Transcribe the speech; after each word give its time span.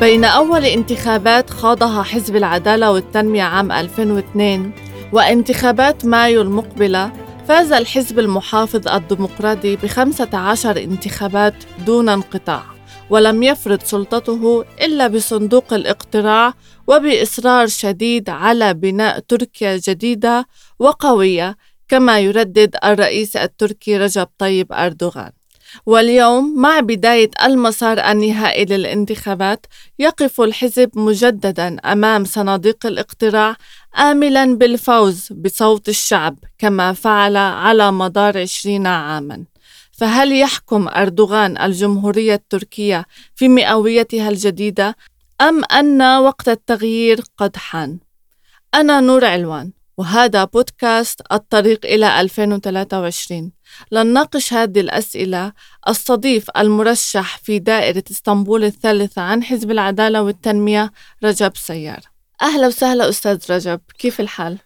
بين 0.00 0.24
أول 0.24 0.64
انتخابات 0.64 1.50
خاضها 1.50 2.02
حزب 2.02 2.36
العدالة 2.36 2.92
والتنمية 2.92 3.42
عام 3.42 3.72
2002 3.72 4.72
وانتخابات 5.12 6.04
مايو 6.04 6.42
المقبلة 6.42 7.12
فاز 7.48 7.72
الحزب 7.72 8.18
المحافظ 8.18 8.88
الديمقراطي 8.88 9.76
بخمسة 9.76 10.36
عشر 10.38 10.76
انتخابات 10.78 11.54
دون 11.86 12.08
انقطاع 12.08 12.62
ولم 13.10 13.42
يفرض 13.42 13.82
سلطته 13.82 14.64
إلا 14.80 15.06
بصندوق 15.08 15.72
الاقتراع 15.72 16.54
وبإصرار 16.86 17.66
شديد 17.66 18.30
على 18.30 18.74
بناء 18.74 19.18
تركيا 19.18 19.80
جديدة 19.88 20.46
وقوية 20.78 21.56
كما 21.88 22.20
يردد 22.20 22.76
الرئيس 22.84 23.36
التركي 23.36 23.96
رجب 23.96 24.28
طيب 24.38 24.72
أردوغان. 24.72 25.39
واليوم 25.86 26.60
مع 26.60 26.80
بداية 26.80 27.30
المسار 27.44 27.98
النهائي 28.10 28.64
للانتخابات 28.64 29.66
يقف 29.98 30.40
الحزب 30.40 30.90
مجددا 30.94 31.76
أمام 31.92 32.24
صناديق 32.24 32.86
الاقتراع 32.86 33.56
آملا 33.98 34.56
بالفوز 34.56 35.32
بصوت 35.32 35.88
الشعب 35.88 36.38
كما 36.58 36.92
فعل 36.92 37.36
على 37.36 37.92
مدار 37.92 38.38
عشرين 38.38 38.86
عاما 38.86 39.44
فهل 39.92 40.32
يحكم 40.32 40.88
أردوغان 40.88 41.58
الجمهورية 41.62 42.34
التركية 42.34 43.06
في 43.34 43.48
مئويتها 43.48 44.28
الجديدة 44.28 44.96
أم 45.40 45.64
أن 45.64 46.02
وقت 46.02 46.48
التغيير 46.48 47.20
قد 47.38 47.56
حان؟ 47.56 47.98
أنا 48.74 49.00
نور 49.00 49.24
علوان 49.24 49.70
وهذا 50.00 50.44
بودكاست 50.44 51.20
الطريق 51.32 51.86
إلى 51.86 52.20
2023 52.20 53.52
لنناقش 53.92 54.52
هذه 54.52 54.80
الأسئلة 54.80 55.52
استضيف 55.84 56.46
المرشح 56.56 57.38
في 57.38 57.58
دائرة 57.58 58.04
إسطنبول 58.10 58.64
الثالثة 58.64 59.22
عن 59.22 59.42
حزب 59.42 59.70
العدالة 59.70 60.22
والتنمية 60.22 60.92
رجب 61.24 61.52
سيار 61.56 62.00
أهلا 62.42 62.66
وسهلا 62.66 63.08
أستاذ 63.08 63.38
رجب 63.50 63.80
كيف 63.98 64.20
الحال؟ 64.20 64.58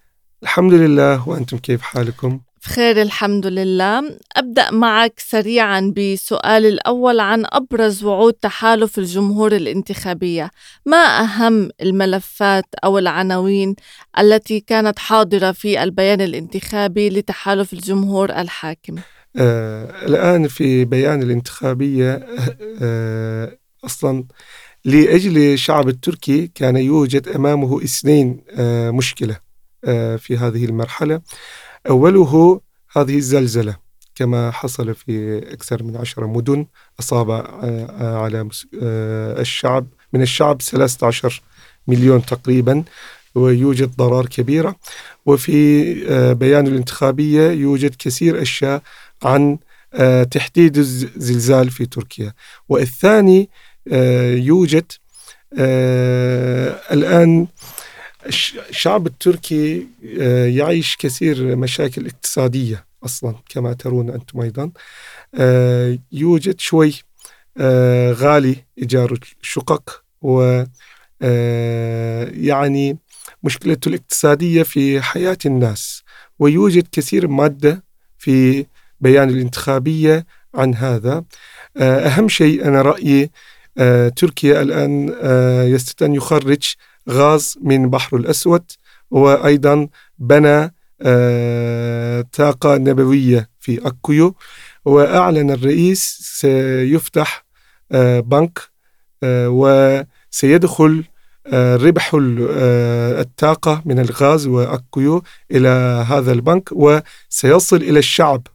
الحمد 0.42 0.72
لله 0.72 1.28
وأنتم 1.28 1.58
كيف 1.58 1.82
حالكم؟ 1.82 2.40
بخير 2.64 3.02
الحمد 3.02 3.46
لله. 3.46 4.18
أبدأ 4.36 4.70
معك 4.70 5.14
سريعا 5.18 5.92
بسؤال 5.96 6.66
الأول 6.66 7.20
عن 7.20 7.44
أبرز 7.46 8.04
وعود 8.04 8.32
تحالف 8.32 8.98
الجمهور 8.98 9.52
الانتخابية. 9.52 10.50
ما 10.86 11.20
أهم 11.20 11.70
الملفات 11.82 12.64
أو 12.84 12.98
العناوين 12.98 13.76
التي 14.18 14.60
كانت 14.60 14.98
حاضرة 14.98 15.52
في 15.52 15.82
البيان 15.82 16.20
الانتخابي 16.20 17.10
لتحالف 17.10 17.72
الجمهور 17.72 18.30
الحاكم؟ 18.30 18.96
آه 19.36 20.06
الآن 20.06 20.48
في 20.48 20.84
بيان 20.84 21.22
الانتخابية 21.22 22.26
آه 22.82 23.58
أصلا 23.84 24.24
لأجل 24.84 25.38
الشعب 25.38 25.88
التركي 25.88 26.46
كان 26.54 26.76
يوجد 26.76 27.28
أمامه 27.28 27.84
اثنين 27.84 28.44
آه 28.50 28.90
مشكلة 28.90 29.36
آه 29.84 30.16
في 30.16 30.36
هذه 30.36 30.64
المرحلة. 30.64 31.20
أوله 31.88 32.60
هذه 32.96 33.16
الزلزلة 33.16 33.76
كما 34.14 34.50
حصل 34.50 34.94
في 34.94 35.38
أكثر 35.52 35.82
من 35.82 35.96
عشرة 35.96 36.26
مدن 36.26 36.66
أصاب 37.00 37.30
آه، 37.30 38.18
على 38.24 38.48
آه، 38.82 39.40
الشعب 39.40 39.86
من 40.12 40.22
الشعب 40.22 40.62
13 40.62 41.42
مليون 41.86 42.26
تقريبا 42.26 42.84
ويوجد 43.34 43.96
ضرر 43.96 44.26
كبيرة. 44.26 44.76
وفي 45.26 45.94
آه، 46.08 46.32
بيان 46.32 46.66
الانتخابية 46.66 47.50
يوجد 47.50 47.94
كثير 47.98 48.42
أشياء 48.42 48.82
عن 49.22 49.58
تحديد 50.30 50.76
الزلزال 50.76 51.70
في 51.70 51.86
تركيا. 51.86 52.32
والثاني 52.68 53.48
يوجد 54.32 54.92
الآن 56.92 57.46
الشعب 58.26 59.06
التركي 59.06 59.86
آه، 60.20 60.46
يعيش 60.46 60.96
كثير 60.96 61.56
مشاكل 61.56 62.06
اقتصادية 62.06 62.86
أصلا 63.04 63.34
كما 63.48 63.72
ترون 63.72 64.10
أنتم 64.10 64.40
أيضا. 64.40 64.70
آه، 65.34 65.98
يوجد 66.12 66.60
شوي 66.60 66.94
آه، 67.58 68.12
غالي 68.12 68.56
إيجار 68.78 69.18
الشقق 69.42 70.02
و 70.22 70.64
يعني 72.32 72.98
مشكلته 73.42 73.88
الاقتصادية 73.88 74.62
في 74.62 75.02
حياة 75.02 75.38
الناس. 75.46 76.02
ويوجد 76.38 76.86
كثير 76.92 77.28
مادة 77.28 77.84
في 78.18 78.66
بيان 79.00 79.28
الانتخابية 79.30 80.26
عن 80.54 80.74
هذا. 80.74 81.24
أهم 81.76 82.28
شيء 82.28 82.64
أنا 82.64 82.82
رأيي 82.82 83.30
تركيا 84.16 84.62
الآن 84.62 85.08
يستطيع 85.74 86.08
أن 86.08 86.14
يخرج 86.14 86.74
غاز 87.10 87.58
من 87.62 87.90
بحر 87.90 88.16
الأسود. 88.16 88.62
وأيضا 89.10 89.88
بنى 90.18 90.74
آه، 91.02 92.24
طاقة 92.32 92.76
نبوية 92.76 93.50
في 93.60 93.86
أكويو. 93.86 94.34
وأعلن 94.84 95.50
الرئيس 95.50 96.18
سيفتح 96.22 97.44
آه، 97.92 98.20
بنك 98.20 98.58
آه، 99.22 99.48
وسيدخل 99.48 101.04
ربح 101.52 102.10
الطاقة 102.14 103.82
من 103.84 103.98
الغاز 103.98 104.46
وأكويو 104.46 105.22
إلى 105.50 105.68
هذا 106.08 106.32
البنك 106.32 106.68
وسيصل 106.72 107.76
إلى 107.76 107.98
الشعب 107.98 108.46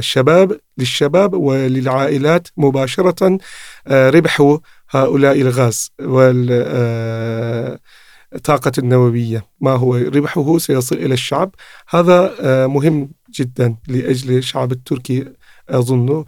شباب 0.00 0.60
للشباب 0.78 1.34
وللعائلات 1.34 2.48
مباشرة 2.56 3.38
ربح 3.88 4.58
هؤلاء 4.90 5.40
الغاز 5.40 5.92
والطاقة 6.00 6.62
النووية. 8.78 9.46
ما 9.60 9.70
هو؟ 9.70 9.96
ربحه 9.96 10.58
سيصل 10.58 10.96
إلى 10.96 11.14
الشعب. 11.14 11.54
هذا 11.88 12.34
آه، 12.40 12.66
مهم 12.66 13.10
جدا 13.30 13.76
لأجل 13.88 14.36
الشعب 14.36 14.72
التركي 14.72 15.32
أظن 15.68 16.24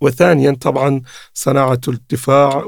وثانيا 0.00 0.56
طبعا 0.60 1.02
صناعة 1.34 1.80
الدفاع 1.88 2.64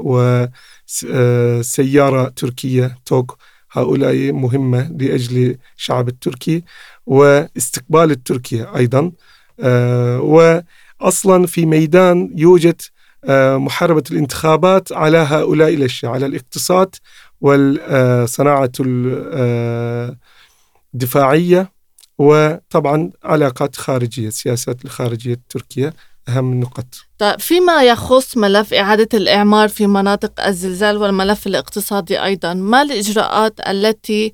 وسيارة 1.09 2.29
تركية 2.29 2.97
توك. 3.05 3.37
هؤلاء 3.71 4.31
مهمة 4.31 4.91
لأجل 4.99 5.57
الشعب 5.77 6.07
التركي. 6.07 6.63
واستقبال 7.05 8.11
التركي 8.11 8.63
أيضا. 8.75 9.11
آه، 9.59 10.21
وأصلا 10.21 11.47
في 11.47 11.65
ميدان 11.65 12.33
يوجد 12.35 12.81
آه، 12.81 12.92
محاربة 13.57 14.03
الانتخابات 14.11 14.91
على 14.91 15.17
هؤلاء 15.17 15.73
الأشياء 15.73 16.11
على 16.11 16.25
الاقتصاد 16.25 16.95
والصناعة 17.41 18.71
الدفاعية 20.93 21.71
وطبعا 22.17 23.11
علاقات 23.23 23.75
خارجية 23.75 24.27
السياسات 24.27 24.85
الخارجية 24.85 25.33
التركية 25.33 25.93
أهم 26.29 26.51
النقط 26.51 26.85
طيب 27.17 27.39
فيما 27.39 27.83
يخص 27.83 28.37
ملف 28.37 28.73
إعادة 28.73 29.09
الإعمار 29.13 29.69
في 29.69 29.87
مناطق 29.87 30.45
الزلزال 30.45 30.97
والملف 30.97 31.47
الاقتصادي 31.47 32.23
أيضا 32.23 32.53
ما 32.53 32.81
الإجراءات 32.81 33.59
التي 33.67 34.33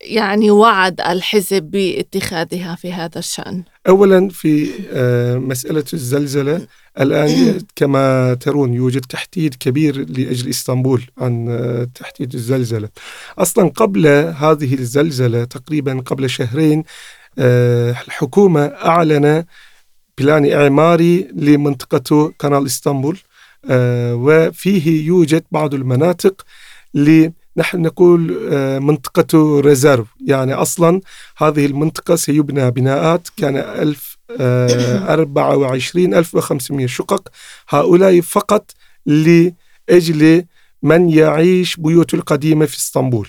يعني 0.00 0.50
وعد 0.50 1.00
الحزب 1.00 1.62
باتخاذها 1.62 2.74
في 2.74 2.92
هذا 2.92 3.18
الشأن؟ 3.18 3.62
أولا 3.88 4.28
في 4.28 4.70
آه، 4.92 5.36
مسألة 5.36 5.84
الزلزلة 5.92 6.66
الآن 7.00 7.58
كما 7.76 8.34
ترون 8.34 8.74
يوجد 8.74 9.00
تحديد 9.00 9.54
كبير 9.54 9.96
لأجل 9.96 10.50
إسطنبول 10.50 11.02
عن 11.18 11.46
آه، 11.48 11.88
تحديد 11.94 12.34
الزلزلة. 12.34 12.88
أصلا 13.38 13.68
قبل 13.68 14.06
هذه 14.36 14.74
الزلزلة 14.74 15.44
تقريبا 15.44 16.02
قبل 16.06 16.30
شهرين 16.30 16.84
آه، 17.38 17.90
الحكومة 17.90 18.64
أعلن 18.64 19.44
plan 20.18 20.52
إعماري 20.52 21.28
لمنطقة 21.34 22.32
قناة 22.38 22.66
إسطنبول 22.66 23.18
وفيه 23.70 25.06
يوجد 25.06 25.44
بعض 25.52 25.74
المناطق 25.74 26.44
نحن 27.56 27.82
نقول 27.82 28.48
آه، 28.52 28.78
منطقة 28.78 29.60
reserve. 29.60 30.06
يعني 30.26 30.54
أصلا 30.54 31.00
هذه 31.36 31.66
المنطقة 31.66 32.16
سيبنى 32.16 32.70
بناءات 32.70 33.28
كان 33.36 33.56
1024 33.56 34.13
1500 36.14 36.86
شقق 36.86 37.28
هؤلاء 37.68 38.20
فقط 38.20 38.70
لأجل 39.06 40.44
من 40.82 41.10
يعيش 41.10 41.76
بيوت 41.76 42.14
القديمة 42.14 42.66
في 42.66 42.76
إسطنبول. 42.76 43.28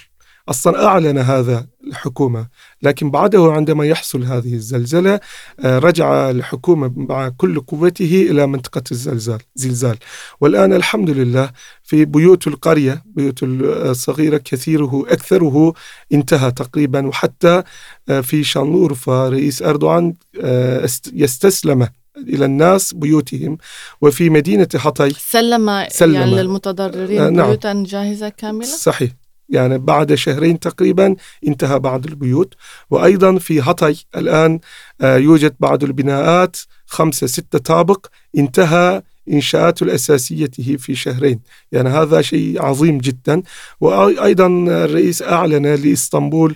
أصلا 0.50 0.86
أعلن 0.86 1.18
هذا 1.18 1.68
الحكومة 1.88 2.48
لكن 2.82 3.12
بعده 3.12 3.52
عندما 3.52 3.86
يحصل 3.86 4.24
هذه 4.24 4.54
الزلزلة 4.54 5.20
آه، 5.60 5.80
رجع 5.80 6.30
الحكومة 6.30 6.94
مع 6.96 7.30
كل 7.30 7.60
قوته 7.60 8.28
إلى 8.30 8.48
منطقة 8.48 8.84
الزلزال 8.92 9.40
زلزال 9.56 9.98
والآن 10.42 10.74
الحمد 10.74 11.10
لله 11.10 11.52
في 11.84 12.06
بيوت 12.06 12.48
القرية 12.48 13.04
بيوت 13.06 13.44
الصغيرة 13.44 14.38
كثيره 14.38 15.06
أكثره 15.08 15.74
انتهى 16.14 16.52
تقريبا 16.52 17.08
وحتى 17.08 17.64
آه، 18.10 18.22
في 18.22 18.44
شانلورفا 18.44 19.30
رئيس 19.30 19.62
أردوغان 19.62 20.14
آه، 20.42 20.88
يستسلم 21.14 21.88
إلى 22.18 22.46
الناس 22.46 22.94
بيوتهم 22.94 23.58
وفي 24.02 24.30
مدينة 24.30 24.68
حطي 24.76 25.10
سلم, 25.10 25.86
سلم 25.90 26.14
يعني 26.14 26.36
للمتضررين 26.36 27.22
آه 27.22 27.30
نعم. 27.30 27.48
بيوتا 27.48 27.84
جاهزة 27.88 28.30
كاملة؟ 28.30 28.66
صحيح 28.68 29.12
يعني 29.50 29.78
بعد 29.78 30.14
شهرين 30.14 30.60
تقريبا 30.60 31.16
انتهى 31.48 31.80
بعض 31.80 32.06
البيوت. 32.06 32.54
وأيضا 32.90 33.38
في 33.38 33.62
هطي 33.62 34.06
الآن 34.16 34.60
آه، 35.02 35.18
يوجد 35.18 35.56
بعض 35.60 35.84
البناءات 35.84 36.58
خمسة 36.86 37.28
ستة 37.28 37.60
طابق. 37.60 38.08
انتهى 38.38 39.02
إنشاءاته 39.32 39.84
الأساسية 39.84 40.50
في 40.78 40.96
شهرين. 40.96 41.40
يعني 41.72 41.90
هذا 41.90 42.22
شيء 42.22 42.62
عظيم 42.62 42.98
جدا. 42.98 43.42
وأيضا 43.82 44.48
الرئيس 44.68 45.22
أعلن 45.22 45.66
لإسطنبول 45.66 46.56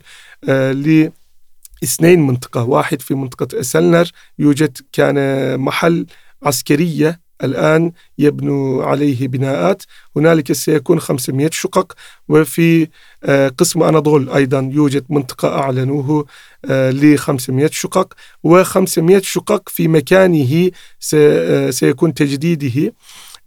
آه، 0.50 0.72
لاثنين 0.72 2.20
منطقة 2.20 2.64
واحد 2.64 3.02
في 3.02 3.14
منطقة 3.16 3.60
أسلنر 3.60 4.12
يوجد 4.40 4.78
كان 4.94 5.60
محل 5.60 6.06
عسكرية 6.44 7.29
الآن 7.44 7.92
يبنوا 8.18 8.84
عليه 8.84 9.28
بناءات. 9.28 9.84
هنالك 10.16 10.52
سيكون 10.52 11.00
500 11.00 11.50
شقق 11.52 11.94
وفي 12.30 12.88
آه، 13.24 13.48
قسم 13.48 13.84
أناضول 13.84 14.30
أيضا 14.30 14.70
يوجد 14.74 15.06
منطقة 15.10 15.60
أعلنوه 15.60 16.26
آه، 16.66 16.92
ل 16.92 17.18
500 17.18 17.70
شقق. 17.72 18.14
و500 18.48 19.22
شقق 19.22 19.70
في 19.70 19.88
مكانه 19.88 20.72
آه، 21.14 21.70
سيكون 21.70 22.14
تجديده. 22.14 22.94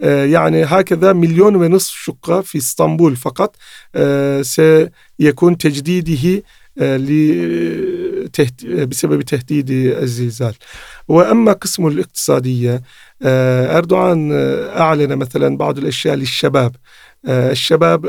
يعني 0.01 0.65
هكذا 0.65 1.13
مليون 1.13 1.57
ونصف 1.57 1.95
شقة 1.95 2.41
في 2.41 2.59
إسطنبول 2.59 3.17
فقط 3.17 3.57
سيكون 4.43 5.59
تجديده 5.59 6.43
بسبب 8.65 9.23
تهديد 9.23 9.71
الزلزال. 9.71 10.55
وأما 11.09 11.53
قسم 11.53 11.87
الاقتصادية 11.87 12.83
آه، 13.23 13.79
أردوغان 13.79 14.31
آه، 14.33 14.81
أعلن 14.81 15.17
مثلا 15.17 15.57
بعض 15.57 15.79
الأشياء 15.79 16.15
للشباب. 16.15 16.77
آه، 17.27 17.51
الشباب 17.51 18.07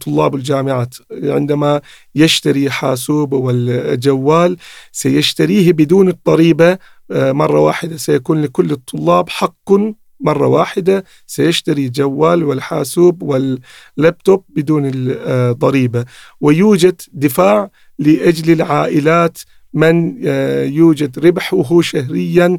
طلاب 0.00 0.34
الجامعات. 0.34 0.94
عندما 1.22 1.80
يشتري 2.14 2.70
حاسوب 2.70 3.32
والجوال 3.32 4.56
سيشتريه 4.92 5.72
بدون 5.72 6.08
الضريبة 6.08 6.78
مرة 7.10 7.60
واحدة. 7.60 7.96
سيكون 7.96 8.42
لكل 8.42 8.70
الطلاب 8.70 9.28
حق 9.28 9.72
مرة 10.20 10.46
واحدة. 10.46 11.04
سيشتري 11.26 11.88
جوال 11.88 12.44
والحاسوب 12.44 13.22
واللابتوب 13.22 14.44
بدون 14.48 14.90
الضريبة 14.94 16.04
ويوجد 16.40 17.00
دفاع 17.12 17.70
لأجل 17.98 18.52
العائلات 18.52 19.38
من 19.74 20.26
يوجد 20.74 21.18
ربحه 21.18 21.80
شهريا 21.80 22.58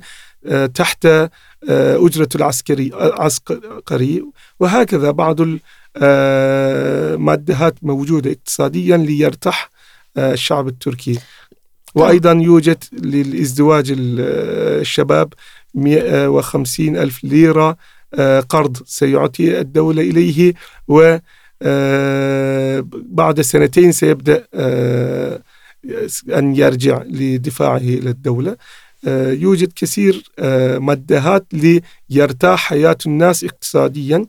تحت 0.73 1.07
آه، 1.69 2.05
أجرة 2.05 2.29
العسكري 2.35 2.91
عسكري 2.93 4.23
وهكذا 4.59 5.11
بعض 5.11 5.41
المادهات 5.97 7.73
آه، 7.73 7.77
موجودة 7.81 8.31
اقتصاديا 8.31 8.97
ليرتاح 8.97 9.71
آه، 10.17 10.33
الشعب 10.33 10.67
التركي. 10.67 11.19
وأيضا 11.95 12.31
يوجد 12.31 12.83
للإزدواج 12.93 13.93
الشباب 13.97 15.33
150 15.73 16.97
ألف 16.97 17.23
ليرة 17.23 17.77
قرض 18.49 18.77
سيعطي 18.85 19.59
الدولة 19.59 20.01
إليه. 20.01 20.53
و 20.87 21.17
بعد 22.91 23.41
سنتين 23.41 23.91
سيبدأ 23.91 24.47
أن 26.29 26.55
يرجع 26.55 27.03
لدفاعه 27.03 27.77
إلى 27.77 28.09
الدولة 28.09 28.57
آه، 29.07 29.31
يوجد 29.31 29.71
كثير 29.75 30.31
آه، 30.39 30.77
مدهات 30.77 31.45
ليرتاح 32.09 32.59
حياة 32.59 32.97
الناس 33.05 33.43
اقتصاديا 33.43 34.25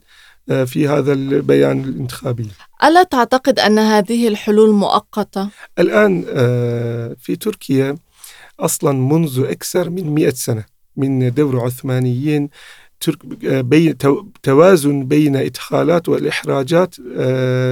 آه، 0.51 0.65
في 0.65 0.89
هذا 0.89 1.13
البيان 1.13 1.81
الانتخابي 1.85 2.49
ألا 2.85 3.03
تعتقد 3.03 3.59
أن 3.59 3.79
هذه 3.79 4.29
الحلول 4.29 4.73
مؤقتة؟ 4.75 5.49
الآن 5.79 6.23
في 7.21 7.37
تركيا 7.41 7.97
أصلا 8.61 8.93
منذ 8.93 9.45
أكثر 9.49 9.91
من 9.91 10.15
مئة 10.15 10.35
سنة 10.35 10.65
من 10.97 11.35
دور 11.35 11.61
عثمانيين 11.61 12.49
بين 13.43 13.97
توازن 14.43 15.05
بين 15.05 15.37
إدخالات 15.37 16.09
والإحراجات 16.09 16.99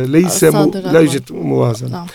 ليس 0.06 0.44
لا 0.44 1.00
يوجد 1.00 1.32
موازنة 1.32 1.90
نعم. 1.90 2.06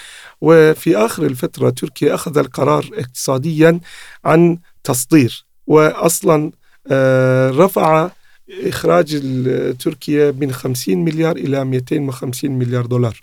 وفي 0.41 0.97
آخر 0.97 1.25
الفترة 1.25 1.69
تركيا 1.69 2.15
أخذ 2.15 2.37
القرار 2.37 2.89
اقتصاديا 2.93 3.79
عن 4.25 4.57
تصدير 4.83 5.45
واصلا 5.67 6.51
آه، 6.91 7.49
رفع 7.49 8.09
إخراج 8.63 9.21
تركيا 9.79 10.31
من 10.31 10.51
50 10.51 10.97
مليار 10.97 11.35
إلى 11.35 11.65
250 11.65 12.51
مليار 12.51 12.85
دولار. 12.85 13.21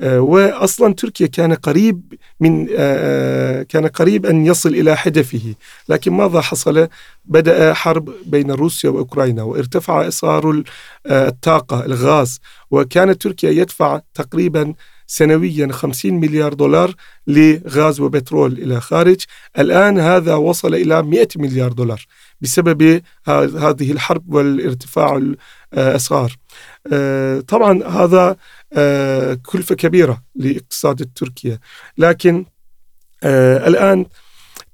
آه، 0.00 0.20
وأصلا 0.20 0.94
تركيا 0.94 1.26
كان 1.26 1.54
قريب 1.54 2.14
من 2.40 2.66
آه، 2.76 3.62
كان 3.62 3.86
قريب 3.86 4.26
أن 4.26 4.46
يصل 4.46 4.68
إلى 4.68 4.96
هدفه 4.98 5.54
لكن 5.88 6.12
ماذا 6.12 6.40
حصل؟ 6.40 6.88
بدأ 7.24 7.74
حرب 7.74 8.12
بين 8.26 8.50
روسيا 8.50 8.90
وأوكرانيا 8.90 9.42
وارتفع 9.42 10.08
أسعار 10.08 10.62
الطاقة 11.06 11.84
الغاز. 11.84 12.40
وكانت 12.70 13.22
تركيا 13.22 13.50
يدفع 13.50 14.00
تقريبا 14.14 14.74
سنويا 15.06 15.72
50 15.72 16.14
مليار 16.14 16.54
دولار 16.54 16.94
لغاز 17.26 18.00
وبترول 18.00 18.52
إلى 18.52 18.80
خارج. 18.80 19.24
الآن 19.58 19.98
هذا 19.98 20.34
وصل 20.34 20.74
إلى 20.74 21.02
100 21.02 21.28
مليار 21.36 21.72
دولار. 21.72 22.06
بسبب 22.40 23.02
هذه 23.28 23.92
الحرب 23.92 24.34
والارتفاع 24.34 25.20
الأسعار. 25.72 26.36
آه، 26.92 27.40
طبعا 27.40 27.84
هذا 27.84 28.36
آه، 28.72 29.34
كلفة 29.34 29.74
كبيرة 29.74 30.22
لإقتصاد 30.34 31.10
تركيا. 31.14 31.58
لكن 31.98 32.44
آه، 33.22 33.68
الآن 33.68 34.06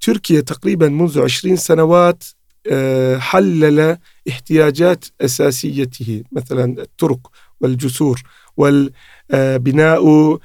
تركيا 0.01 0.41
تقريبا 0.41 0.89
منذ 0.89 1.21
20 1.21 1.57
سنوات 1.57 2.25
حلل 3.19 3.99
احتياجات 4.29 5.05
أساسيته 5.21 6.23
مثلا 6.33 6.83
الطرق 6.83 7.31
والجسور 7.61 8.23
والبناء 8.57 10.39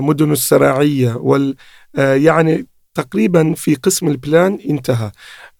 مدن 0.00 0.32
السراعية 0.32 1.14
وال 1.14 1.56
يعني 1.96 2.66
تقريبا 2.96 3.54
في 3.54 3.74
قسم 3.74 4.08
البلان 4.08 4.58
انتهى. 4.70 5.10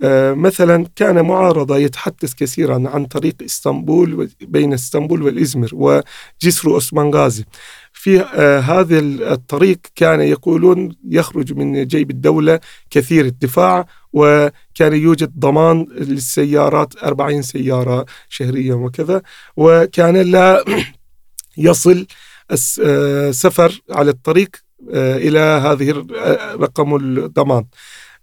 آه، 0.02 0.34
مثلا 0.34 0.86
كان 0.96 1.24
معارضة 1.24 1.76
يتحدث 1.78 2.34
كثيرا 2.34 2.82
عن 2.88 3.04
طريق 3.06 3.34
إسطنبول 3.44 4.30
بين 4.40 4.72
إسطنبول 4.72 5.22
والإزمر 5.22 5.70
وجسر 5.72 6.70
أوسمان 6.70 7.10
غازي 7.14 7.44
في 7.92 8.20
هذا 8.64 8.98
الطريق 9.32 9.78
كان 9.94 10.20
يقولون 10.20 10.96
يخرج 11.08 11.52
من 11.52 11.86
جيب 11.86 12.10
الدولة 12.10 12.60
كثير 12.90 13.24
الدفاع 13.24 13.86
وكان 14.12 14.92
يوجد 14.92 15.32
ضمان 15.38 15.86
للسيارات 15.90 17.02
40 17.02 17.42
سيارة 17.42 18.06
شهريا 18.28 18.74
وكذا 18.74 19.22
وكان 19.56 20.16
لا 20.16 20.64
يصل 21.68 22.06
السفر 22.50 23.80
على 23.90 24.10
الطريق 24.10 24.65
آه، 24.94 25.16
إلى 25.16 25.38
هذه 25.38 26.06
آه، 26.16 26.54
رقم 26.54 26.96
الضمان. 26.96 27.64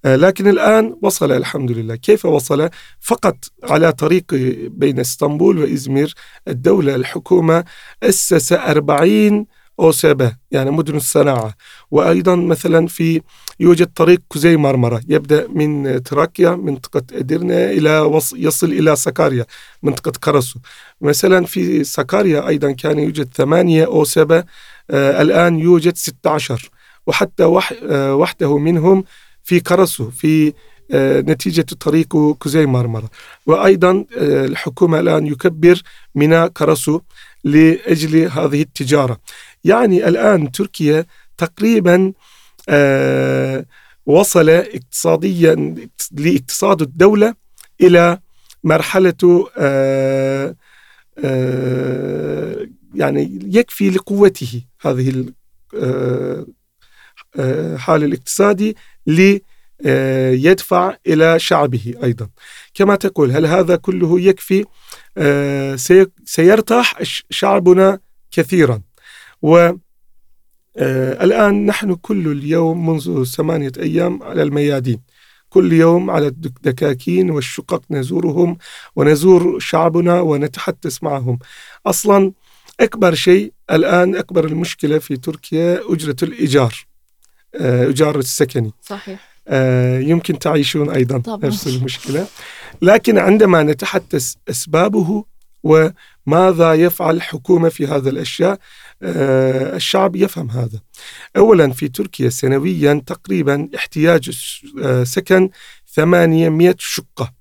آه، 0.06 0.16
لكن 0.16 0.48
الآن 0.48 0.96
وصل 1.02 1.32
الحمد 1.32 1.72
لله 1.72 1.96
كيف 1.96 2.26
وصل؟ 2.26 2.70
فقط 3.00 3.36
على 3.64 3.92
طريق 3.92 4.24
بين 4.68 5.00
إسطنبول 5.00 5.58
وإزمير 5.58 6.14
الدولة 6.48 6.96
الحكومة 6.96 7.64
أسس 8.04 8.54
40 8.54 9.46
OSB 9.80 10.36
يعني 10.52 10.72
مدن 10.72 10.96
الصناعة. 10.96 11.54
وأيضا 11.92 12.36
مثلا 12.36 12.88
في 12.88 13.22
يوجد 13.60 13.88
طريق 13.96 14.22
كوزي 14.30 14.58
مرمرة 14.58 15.02
يبدأ 15.10 15.48
من 15.48 16.04
تراكيا 16.04 16.50
منطقة 16.52 17.04
إدرنا 17.14 17.72
إلى 17.72 18.00
وص... 18.00 18.34
يصل 18.34 18.72
إلى 18.72 18.96
سكاريا 18.96 19.46
منطقة 19.84 20.12
كرسو 20.24 20.60
مثلا 21.02 21.46
في 21.46 21.84
سكاريا 21.84 22.48
أيضا 22.48 22.72
كان 22.72 23.00
يوجد 23.00 23.34
ثمانية 23.34 23.86
أو 23.86 24.04
سبعة 24.04 24.38
آه 24.38 24.46
الآن 24.92 25.60
يوجد 25.60 25.98
16 25.98 26.70
وحتى 27.08 27.44
وح... 27.44 27.74
آه 27.84 28.16
وحده 28.16 28.58
منهم 28.58 29.04
في 29.44 29.60
كرسو 29.60 30.10
في 30.10 30.54
آه 30.92 31.22
نتيجة 31.22 31.66
طريق 31.80 32.08
كوزي 32.40 32.66
مرمرة 32.66 33.10
وأيضا 33.46 34.06
آه 34.18 34.46
الحكومة 34.46 35.00
الآن 35.00 35.28
يكبر 35.28 35.82
ميناء 36.16 36.48
كرسو 36.48 37.00
لأجل 37.44 38.16
هذه 38.32 38.62
التجارة. 38.62 39.20
يعني 39.64 40.08
الآن 40.08 40.52
تركيا 40.52 41.06
تقريبا 41.38 42.14
آه 42.70 43.66
وصل 44.06 44.50
اقتصاديا 44.50 45.76
لإقتصاد 46.12 46.82
الدولة 46.82 47.36
إلى 47.82 48.20
مرحلة 48.64 49.48
آه 49.58 50.56
آه 51.24 52.68
يعني 52.96 53.40
يكفي 53.44 53.90
لقوته 53.90 54.62
هذه 54.82 55.10
الحال 55.10 56.46
آه، 57.40 57.76
آه، 57.88 57.96
الاقتصادي 57.96 58.76
يدفع 60.36 60.96
إلى 61.08 61.40
شعبه 61.40 61.94
أيضا. 62.04 62.30
كما 62.74 62.96
تقول 62.96 63.32
هل 63.32 63.46
هذا 63.46 63.76
كله 63.76 64.20
يكفي؟ 64.20 64.66
سيرتاح 66.26 67.04
شعبنا 67.30 68.00
كثيرا. 68.32 68.82
و 69.42 69.72
الآن 70.78 71.66
نحن 71.66 71.96
كل 71.96 72.32
اليوم 72.32 72.90
منذ 72.90 73.24
ثمانية 73.24 73.72
أيام 73.80 74.24
على 74.24 74.44
الميادين. 74.44 75.02
كل 75.50 75.74
يوم 75.74 76.12
على 76.12 76.28
الدكاكين 76.28 77.32
والشقق 77.32 77.82
نزورهم 77.92 78.58
ونزور 78.96 79.60
شعبنا 79.60 80.22
ونتحدث 80.22 81.04
معهم. 81.04 81.40
أصلا 81.86 82.32
أكبر 82.80 83.14
شيء 83.16 83.54
الآن 83.72 84.16
أكبر 84.16 84.46
المشكلة 84.46 85.00
في 85.00 85.18
تركيا 85.18 85.82
أجرة 85.90 86.16
الإيجار 86.24 86.86
آه، 87.56 87.86
إيجار 87.86 88.20
السكني. 88.20 88.72
صحيح. 88.82 89.34
آه، 89.48 90.00
يمكن 90.00 90.40
تعيشون 90.40 90.90
أيضا 90.90 91.18
طبعا. 91.18 91.46
نفس 91.46 91.68
المشكلة. 91.68 92.28
لكن 92.82 93.18
عندما 93.18 93.64
نتحدث 93.64 94.34
أسبابه 94.50 95.26
وماذا 95.64 96.74
يفعل 96.74 97.16
الحكومة 97.16 97.70
في 97.70 97.88
هذا 97.88 98.10
الأشياء 98.10 98.60
آه، 99.04 99.76
الشعب 99.76 100.16
يفهم 100.16 100.50
هذا. 100.50 100.80
أولا 101.38 101.72
في 101.72 101.88
تركيا 101.88 102.30
سنويا 102.30 103.04
تقريبا 103.06 103.70
احتياج 103.76 104.30
سكن 105.04 105.50
800 105.96 106.76
شقة 106.80 107.34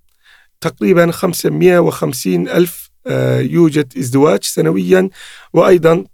تقريبا 0.61 1.11
550 1.11 2.49
ألف 2.49 2.92
يوجد 3.41 3.93
ازدواج 3.99 4.45
سنويا 4.45 5.09
وأيضا 5.53 6.05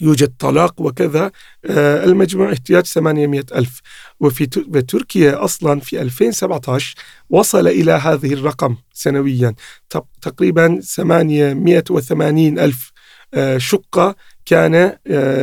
يوجد 0.00 0.32
طلاق 0.38 0.80
وكذا. 0.80 1.30
آه، 1.64 2.04
المجموع 2.04 2.52
احتياج 2.52 2.84
800 2.84 3.44
ألف. 3.54 3.80
وفي 4.20 4.46
تركيا 4.88 5.44
أصلا 5.44 5.80
في 5.80 6.02
2017 6.02 6.94
وصل 7.30 7.66
إلى 7.66 7.92
هذه 7.92 8.32
الرقم 8.32 8.76
سنويا. 8.92 9.54
تقريبا 10.22 10.80
880 10.80 12.58
ألف 12.58 12.92
آه، 13.34 13.58
شقة 13.58 14.16
كان 14.46 14.96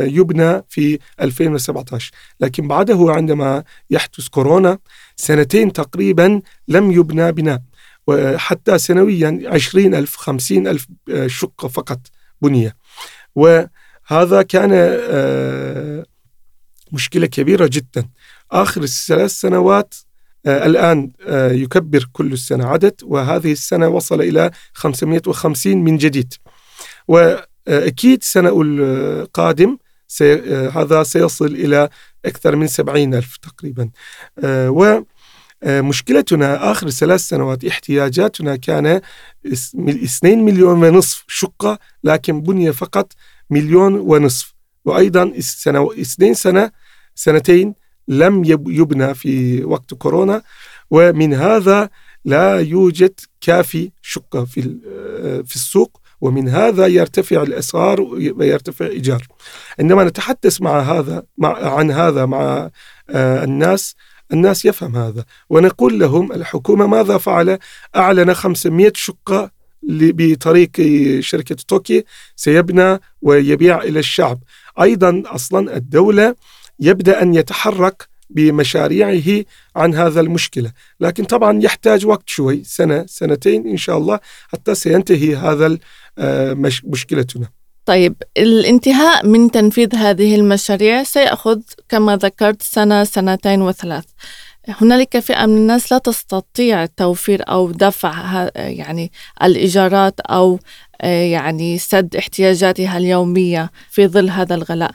يبنى 0.04 0.62
في 0.68 0.98
2017 1.20 2.10
لكن 2.40 2.68
بعده 2.68 3.06
عندما 3.08 3.64
يحدث 3.90 4.28
كورونا 4.28 4.78
سنتين 5.16 5.72
تقريبا 5.72 6.40
لم 6.68 6.92
يبنى 6.92 7.32
بناء. 7.32 7.62
وحتى 8.06 8.78
سنويا 8.78 9.40
عشرين 9.44 9.94
ألف 9.94 10.16
خمسين 10.16 10.66
ألف 10.68 10.86
آه، 11.10 11.26
شقة 11.26 11.68
فقط 11.68 12.00
بنية. 12.42 12.76
وهذا 13.34 14.42
كان 14.48 14.70
آه، 14.74 16.04
مشكلة 16.92 17.26
كبيرة 17.26 17.66
جدا. 17.72 18.08
آخر 18.52 18.82
الثلاث 18.82 19.30
سنوات 19.30 19.94
آه، 20.46 20.66
الآن 20.66 21.12
يكبر 21.52 22.08
كل 22.12 22.32
السنة 22.32 22.66
عدد 22.66 22.94
وهذه 23.02 23.52
السنة 23.52 23.88
وصل 23.88 24.20
إلى 24.20 24.50
550 24.72 25.84
من 25.84 25.96
جديد. 25.96 26.34
وأكيد 27.08 28.18
السنة 28.22 28.62
القادم 28.62 29.78
هذا 30.74 31.02
سيصل 31.02 31.46
إلى 31.46 31.88
أكثر 32.24 32.56
من 32.56 32.66
70 32.66 33.14
ألف 33.14 33.36
تقريبا. 33.36 33.90
و 34.44 35.02
مشكلتنا 35.64 36.70
آخر 36.70 36.90
ثلاث 36.90 37.20
سنوات 37.20 37.64
احتياجاتنا 37.64 38.56
كان 38.56 39.00
2 39.46 40.44
مليون 40.44 40.84
ونصف 40.84 41.24
شقة 41.28 41.78
لكن 42.04 42.40
بني 42.40 42.72
فقط 42.72 43.12
مليون 43.50 43.94
ونصف. 43.94 44.54
وأيضا 44.84 45.32
سنة 45.40 45.88
اثنين 46.00 46.34
سنة 46.34 46.70
سنتين 47.14 47.74
لم 48.08 48.44
يبنى 48.66 49.14
في 49.14 49.64
وقت 49.64 49.94
كورونا. 49.94 50.42
ومن 50.90 51.34
هذا 51.34 51.88
لا 52.24 52.60
يوجد 52.60 53.20
كافي 53.40 53.90
شقة 54.02 54.44
في 54.44 54.78
آه، 54.86 55.40
في 55.40 55.54
السوق 55.54 56.00
ومن 56.20 56.48
هذا 56.48 56.86
يرتفع 56.86 57.42
الأسعار 57.42 58.00
ويرتفع 58.00 58.86
الإيجار 58.86 59.26
عندما 59.80 60.04
نتحدث 60.04 60.62
مع 60.62 60.80
هذا 60.80 61.22
مع 61.38 61.74
عن 61.74 61.90
هذا 61.90 62.26
مع 62.26 62.70
آه، 63.10 63.44
الناس 63.44 63.94
الناس 64.32 64.64
يفهم 64.64 64.96
هذا. 64.96 65.24
ونقول 65.50 65.98
لهم 65.98 66.32
الحكومة 66.32 66.86
ماذا 66.86 67.18
فعل؟ 67.18 67.58
أعلن 67.96 68.34
500 68.34 68.92
شقة 68.94 69.50
بطريق 69.82 70.70
شركة 71.20 71.56
توكي 71.68 72.04
سيبنى 72.36 73.00
ويبيع 73.22 73.82
إلى 73.82 73.98
الشعب. 73.98 74.38
أيضا 74.80 75.22
أصلا 75.26 75.76
الدولة 75.76 76.34
يبدأ 76.80 77.22
أن 77.22 77.34
يتحرك 77.34 78.08
بمشاريعه 78.30 79.44
عن 79.76 79.94
هذا 79.94 80.20
المشكلة. 80.20 80.72
لكن 81.00 81.24
طبعا 81.24 81.62
يحتاج 81.62 82.06
وقت 82.06 82.28
شوي 82.28 82.64
سنة 82.64 83.04
سنتين 83.06 83.68
إن 83.68 83.76
شاء 83.76 83.98
الله 83.98 84.20
حتى 84.48 84.74
سينتهي 84.74 85.36
هذا 85.36 85.78
آه، 86.18 86.54
مشكلتنا. 86.84 87.61
طيب 87.86 88.14
الانتهاء 88.36 89.26
من 89.26 89.50
تنفيذ 89.50 89.96
هذه 89.96 90.34
المشاريع 90.34 91.02
سيأخذ 91.02 91.60
كما 91.88 92.16
ذكرت 92.16 92.62
سنة 92.62 93.04
سنتين 93.04 93.62
وثلاث. 93.62 94.04
هنالك 94.68 95.18
فئة 95.18 95.46
من 95.46 95.56
الناس 95.56 95.92
لا 95.92 95.98
تستطيع 95.98 96.86
توفير 96.86 97.42
أو 97.48 97.70
دفع 97.70 98.48
يعني 98.54 99.12
الإيجارات 99.42 100.20
أو 100.20 100.58
يعني 101.02 101.78
سد 101.78 102.16
احتياجاتها 102.16 102.98
اليومية 102.98 103.70
في 103.90 104.06
ظل 104.06 104.30
هذا 104.30 104.54
الغلاء. 104.54 104.90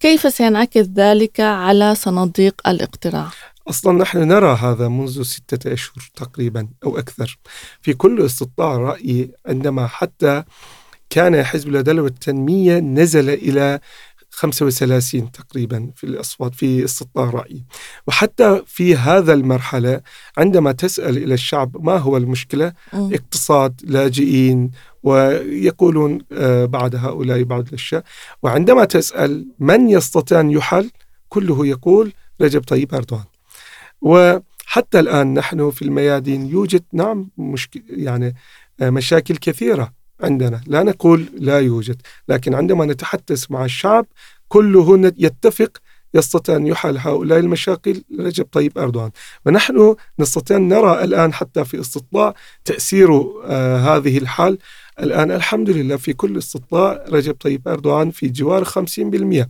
كيف 0.00 0.34
سينعكس 0.34 0.86
ذلك 0.96 1.40
على 1.40 1.94
صناديق 1.94 2.68
الاقتراع؟ 2.68 3.28
أصلا 3.68 3.98
نحن 3.98 4.18
نرى 4.18 4.58
هذا 4.62 4.88
منذ 4.88 5.22
ستة 5.22 5.72
أشهر 5.72 6.10
تقريبا 6.14 6.68
أو 6.84 6.98
أكثر. 6.98 7.38
في 7.82 7.92
كل 7.92 8.24
استطلاع 8.24 8.76
رأي 8.76 9.30
عندما 9.46 9.86
حتى 9.86 10.44
كان 11.10 11.44
حزب 11.44 11.68
العدالة 11.68 12.02
والتنمية 12.02 12.78
نزل 12.78 13.30
إلى 13.30 13.80
35 14.34 15.32
تقريبا 15.32 15.90
في 15.96 16.04
الأصوات 16.04 16.54
في 16.54 16.84
استطلاع 16.84 17.30
رأي 17.30 17.64
وحتى 18.06 18.62
في 18.66 18.96
هذا 18.96 19.32
المرحلة 19.32 20.00
عندما 20.38 20.72
تسأل 20.72 21.16
إلى 21.16 21.34
الشعب 21.34 21.86
ما 21.86 21.96
هو 21.96 22.16
المشكلة 22.16 22.72
م. 22.92 23.14
اقتصاد 23.14 23.80
لاجئين 23.84 24.70
ويقولون 25.02 26.18
آه، 26.32 26.64
بعد 26.64 26.96
هؤلاء 26.96 27.42
بعض 27.42 27.68
الأشياء. 27.68 28.04
وعندما 28.42 28.84
تسأل 28.84 29.46
من 29.58 29.88
يستطيع 29.88 30.40
أن 30.40 30.50
يحل 30.50 30.90
كله 31.28 31.66
يقول 31.66 32.12
رجب 32.40 32.60
طيب 32.60 32.94
أردوغان. 32.94 33.24
وحتى 34.00 35.00
الآن 35.00 35.34
نحن 35.34 35.70
في 35.70 35.82
الميادين 35.82 36.46
يوجد 36.46 36.84
نعم 36.92 37.30
مشكلة 37.38 37.82
يعني 37.88 38.34
آه، 38.80 38.90
مشاكل 38.90 39.36
كثيرة. 39.36 39.92
عندنا. 40.20 40.60
لا 40.66 40.82
نقول 40.82 41.26
لا 41.34 41.60
يوجد 41.60 42.02
لكن 42.28 42.54
عندما 42.54 42.84
نتحدث 42.84 43.50
مع 43.50 43.64
الشعب 43.64 44.06
كله 44.48 45.12
يتفق 45.18 45.78
يستطيع 46.14 46.56
أن 46.56 46.66
يحل 46.66 46.98
هؤلاء 46.98 47.38
المشاكل 47.38 48.02
رجب 48.20 48.46
طيب 48.52 48.78
أردوغان. 48.78 49.10
ونحن 49.46 49.96
نستطيع 50.18 50.56
أن 50.56 50.68
نرى 50.68 51.04
الآن 51.04 51.32
حتى 51.32 51.64
في 51.64 51.80
استطلاع 51.80 52.34
تأثير 52.64 53.22
آه 53.44 53.78
هذه 53.96 54.18
الحال. 54.18 54.58
الآن 55.00 55.30
الحمد 55.30 55.70
لله 55.70 55.96
في 55.96 56.12
كل 56.12 56.38
استطلاع 56.38 57.04
رجب 57.08 57.34
طيب 57.34 57.68
أردوغان 57.68 58.10
في 58.10 58.28
جوار 58.28 58.64
50% 58.64 59.46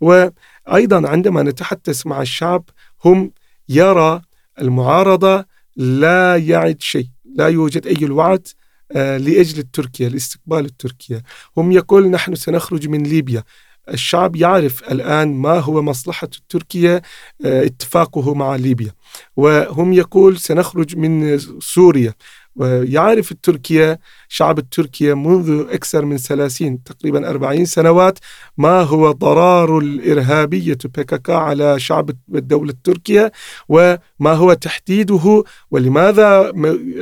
وأيضا 0.00 1.08
عندما 1.08 1.42
نتحدث 1.42 2.06
مع 2.06 2.22
الشعب 2.22 2.64
هم 3.04 3.30
يرى 3.68 4.20
المعارضة 4.60 5.44
لا 5.76 6.36
يعد 6.36 6.82
شيء 6.82 7.06
لا 7.34 7.48
يوجد 7.48 7.86
أي 7.86 7.96
الوعد 8.04 8.48
لأجل 8.94 9.62
تركيا 9.62 10.08
لاستقبال 10.08 10.76
تركيا 10.76 11.22
هم 11.56 11.72
يقول 11.72 12.10
نحن 12.10 12.34
سنخرج 12.34 12.88
من 12.88 13.02
ليبيا. 13.02 13.44
الشعب 13.88 14.36
يعرف 14.36 14.92
الآن 14.92 15.34
ما 15.34 15.58
هو 15.58 15.82
مصلحة 15.82 16.28
تركيا 16.48 17.02
آه، 17.44 17.64
اتفاقه 17.64 18.34
مع 18.34 18.56
ليبيا. 18.56 18.92
وهم 19.36 19.92
يقول 19.92 20.38
سنخرج 20.38 20.96
من 20.96 21.38
سوريا. 21.60 22.14
ويعرف 22.58 23.32
تركيا 23.42 23.98
شعب 24.28 24.70
تركيا 24.70 25.14
منذ 25.14 25.66
أكثر 25.70 26.04
من 26.04 26.16
30 26.16 26.82
تقريبا 26.82 27.30
40 27.30 27.64
سنوات 27.64 28.18
ما 28.56 28.82
هو 28.82 29.12
ضرار 29.12 29.78
الإرهابية 29.78 30.78
بكك 30.84 31.30
على 31.30 31.80
شعب 31.80 32.10
الدولة 32.34 32.70
التركية 32.70 33.32
وما 33.68 34.32
هو 34.32 34.52
تحديده 34.52 35.44
ولماذا 35.70 36.52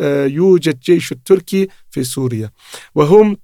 آه، 0.01 0.27
يوجد 0.27 0.81
جيش 0.81 1.13
التركي 1.13 1.69
في 1.91 2.05
سوريا. 2.05 2.51
وهم 2.95 3.37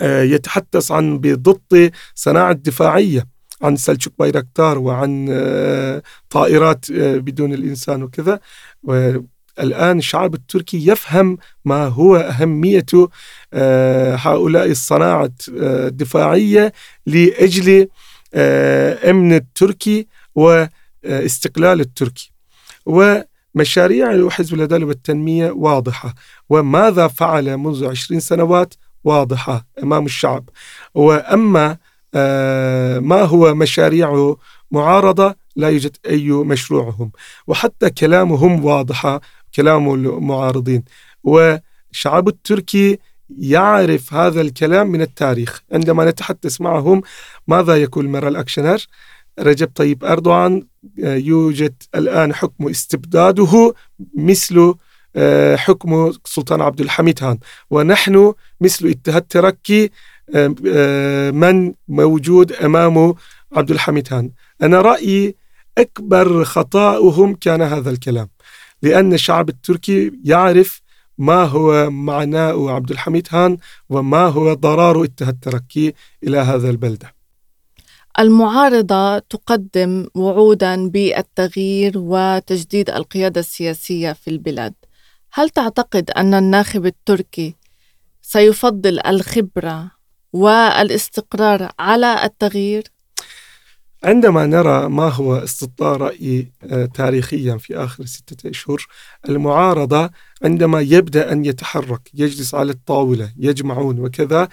آه، 0.00 0.22
يتحدث 0.22 0.92
عن 0.92 1.18
بضبط 1.18 1.92
صناعة 2.14 2.52
دفاعية 2.52 3.26
عن 3.62 3.76
سلجوك 3.76 4.12
بايركتار 4.18 4.78
وعن 4.78 5.26
آه، 5.30 6.02
طائرات 6.30 6.86
بدون 6.92 7.52
الإنسان 7.52 8.02
وكذا. 8.02 8.40
الآن 9.60 9.98
الشعب 9.98 10.34
التركي 10.34 10.88
يفهم 10.88 11.38
ما 11.64 11.86
هو 11.86 12.16
أهمية 12.16 12.86
آه، 13.54 14.16
هؤلاء 14.16 14.70
الصناعة 14.70 15.30
آه، 15.58 15.88
الدفاعية 15.88 16.72
لأجل 17.06 17.88
آه، 18.34 19.10
أمن 19.10 19.32
التركي 19.32 20.06
واستقلال 20.34 21.80
التركي. 21.80 22.30
و 22.86 23.20
مشاريع 23.54 24.28
حزب 24.28 24.54
العدالة 24.54 24.86
والتنمية 24.86 25.50
واضحة. 25.50 26.14
وماذا 26.48 27.08
فعل 27.08 27.56
منذ 27.56 27.86
عشرين 27.86 28.20
سنوات؟ 28.20 28.74
واضحة 29.04 29.66
أمام 29.82 30.04
الشعب. 30.04 30.48
وأما 30.94 31.76
ما 33.00 33.22
هو 33.22 33.54
مشاريع 33.54 34.36
معارضة؟ 34.70 35.36
لا 35.56 35.68
يوجد 35.68 35.96
أي 36.06 36.30
مشروعهم. 36.30 37.10
وحتى 37.46 37.90
كلامهم 37.90 38.64
واضحة. 38.64 39.20
كلام 39.56 39.94
المعارضين 39.94 40.84
والشعب 41.24 42.28
التركي 42.28 42.98
يعرف 43.38 44.14
هذا 44.14 44.40
الكلام 44.40 44.86
من 44.86 45.02
التاريخ. 45.02 45.62
عندما 45.72 46.10
نتحدث 46.10 46.60
معهم 46.60 47.02
ماذا 47.48 47.76
يقول 47.76 48.08
مرال 48.08 48.36
أكشنر 48.36 48.86
رجب 49.38 49.70
طيب 49.74 50.04
أردوغان 50.04 50.66
آه، 51.04 51.16
يوجد 51.16 51.74
الآن 51.94 52.34
حكم 52.34 52.68
استبداده 52.68 53.74
مثل 54.16 54.74
آه، 55.16 55.56
حكم 55.56 56.12
سلطان 56.24 56.60
عبد 56.60 56.80
الحميد 56.80 57.24
هان. 57.24 57.38
ونحن 57.70 58.32
مثل 58.60 58.88
اتحاد 58.88 59.22
تركي 59.22 59.90
آه، 60.34 61.30
من 61.30 61.74
موجود 61.88 62.52
أمامه 62.52 63.14
عبد 63.52 63.70
الحميد 63.70 64.12
هان. 64.12 64.30
أنا 64.62 64.80
رأيي 64.80 65.36
أكبر 65.78 66.44
خطأهم 66.44 67.34
كان 67.34 67.62
هذا 67.62 67.90
الكلام. 67.90 68.28
لأن 68.84 69.12
الشعب 69.12 69.48
التركي 69.48 70.12
يعرف 70.24 70.82
ما 71.18 71.44
هو 71.44 71.90
معناه 71.90 72.70
عبد 72.70 72.90
الحميد 72.90 73.28
هان 73.30 73.56
وما 73.88 74.26
هو 74.26 74.54
ضرار 74.54 75.02
التركي 75.02 75.94
إلى 76.24 76.38
هذا 76.38 76.70
البلدة 76.70 77.14
المعارضة 78.18 79.18
تقدم 79.18 80.06
وعودا 80.14 80.88
بالتغيير 80.88 81.92
وتجديد 81.96 82.90
القيادة 82.90 83.40
السياسية 83.40 84.12
في 84.12 84.28
البلاد 84.30 84.74
هل 85.32 85.50
تعتقد 85.50 86.10
أن 86.10 86.34
الناخب 86.34 86.86
التركي 86.86 87.54
سيفضل 88.22 89.00
الخبرة 89.06 89.90
والاستقرار 90.32 91.70
على 91.78 92.24
التغيير؟ 92.24 92.93
عندما 94.04 94.46
نرى 94.46 94.88
ما 94.88 95.08
هو 95.08 95.36
استطلاع 95.36 95.92
رأي 95.96 96.52
آه، 96.62 96.84
تاريخيا 96.86 97.56
في 97.56 97.76
آخر 97.76 98.04
ستة 98.04 98.50
أشهر 98.50 98.86
المعارضة 99.28 100.10
عندما 100.44 100.80
يبدأ 100.80 101.32
أن 101.32 101.44
يتحرك 101.44 102.10
يجلس 102.14 102.54
على 102.54 102.72
الطاولة 102.72 103.32
يجمعون 103.38 104.00
وكذا 104.00 104.48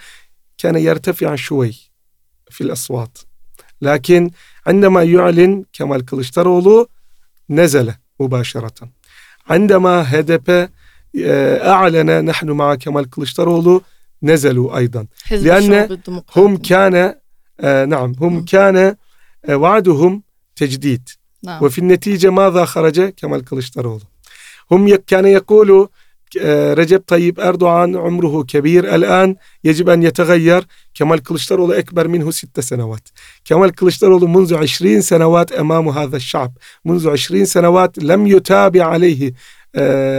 كان 0.58 0.76
يرتفع 0.76 1.34
شوي 1.34 1.74
في 2.50 2.60
الأصوات. 2.60 3.18
لكن 3.82 4.30
عندما 4.66 5.02
يعلن 5.02 5.64
كمال 5.72 6.04
كلشترولو 6.04 6.88
نزل 7.50 7.94
مباشرة. 8.20 8.88
عندما 9.46 10.20
هدف 10.20 10.50
آه، 10.50 11.70
أعلن 11.70 12.24
نحن 12.24 12.50
مع 12.50 12.74
كمال 12.74 13.10
كلشترولو 13.10 13.82
نزلوا 14.22 14.76
أيضا. 14.76 15.06
لأن 15.30 15.98
هم 16.36 16.56
كان 16.56 17.14
آه 17.60 17.84
نعم 17.84 18.14
هم 18.20 18.44
كان 18.44 18.76
آه، 18.76 18.96
وعدهم 19.48 20.22
تجديد 20.56 21.08
نعم. 21.44 21.62
وفي 21.64 21.78
النتيجة 21.78 22.30
ماذا 22.30 22.64
خرج 22.64 23.00
كمال 23.00 23.44
كلشترولو 23.44 24.00
هم 24.70 24.94
كان 25.06 25.26
يقولوا 25.26 25.86
آه، 26.40 26.74
رجب 26.74 27.02
طيب 27.06 27.40
أردوغان 27.40 27.96
عمره 27.96 28.42
كبير 28.42 28.94
الآن 28.94 29.36
يجب 29.64 29.88
أن 29.88 30.02
يتغير 30.02 30.66
كمال 30.94 31.22
كلشترولو 31.22 31.72
أكبر 31.72 32.08
منه 32.08 32.30
ست 32.30 32.60
سنوات 32.60 33.08
كمال 33.44 33.74
كلشترولو 33.74 34.26
منذ 34.26 34.54
عشرين 34.54 35.00
سنوات 35.00 35.52
أمام 35.52 35.88
هذا 35.88 36.16
الشعب 36.16 36.52
منذ 36.84 37.10
عشرين 37.10 37.44
سنوات 37.44 37.98
لم 37.98 38.26
يتابع 38.26 38.84
عليه 38.84 39.32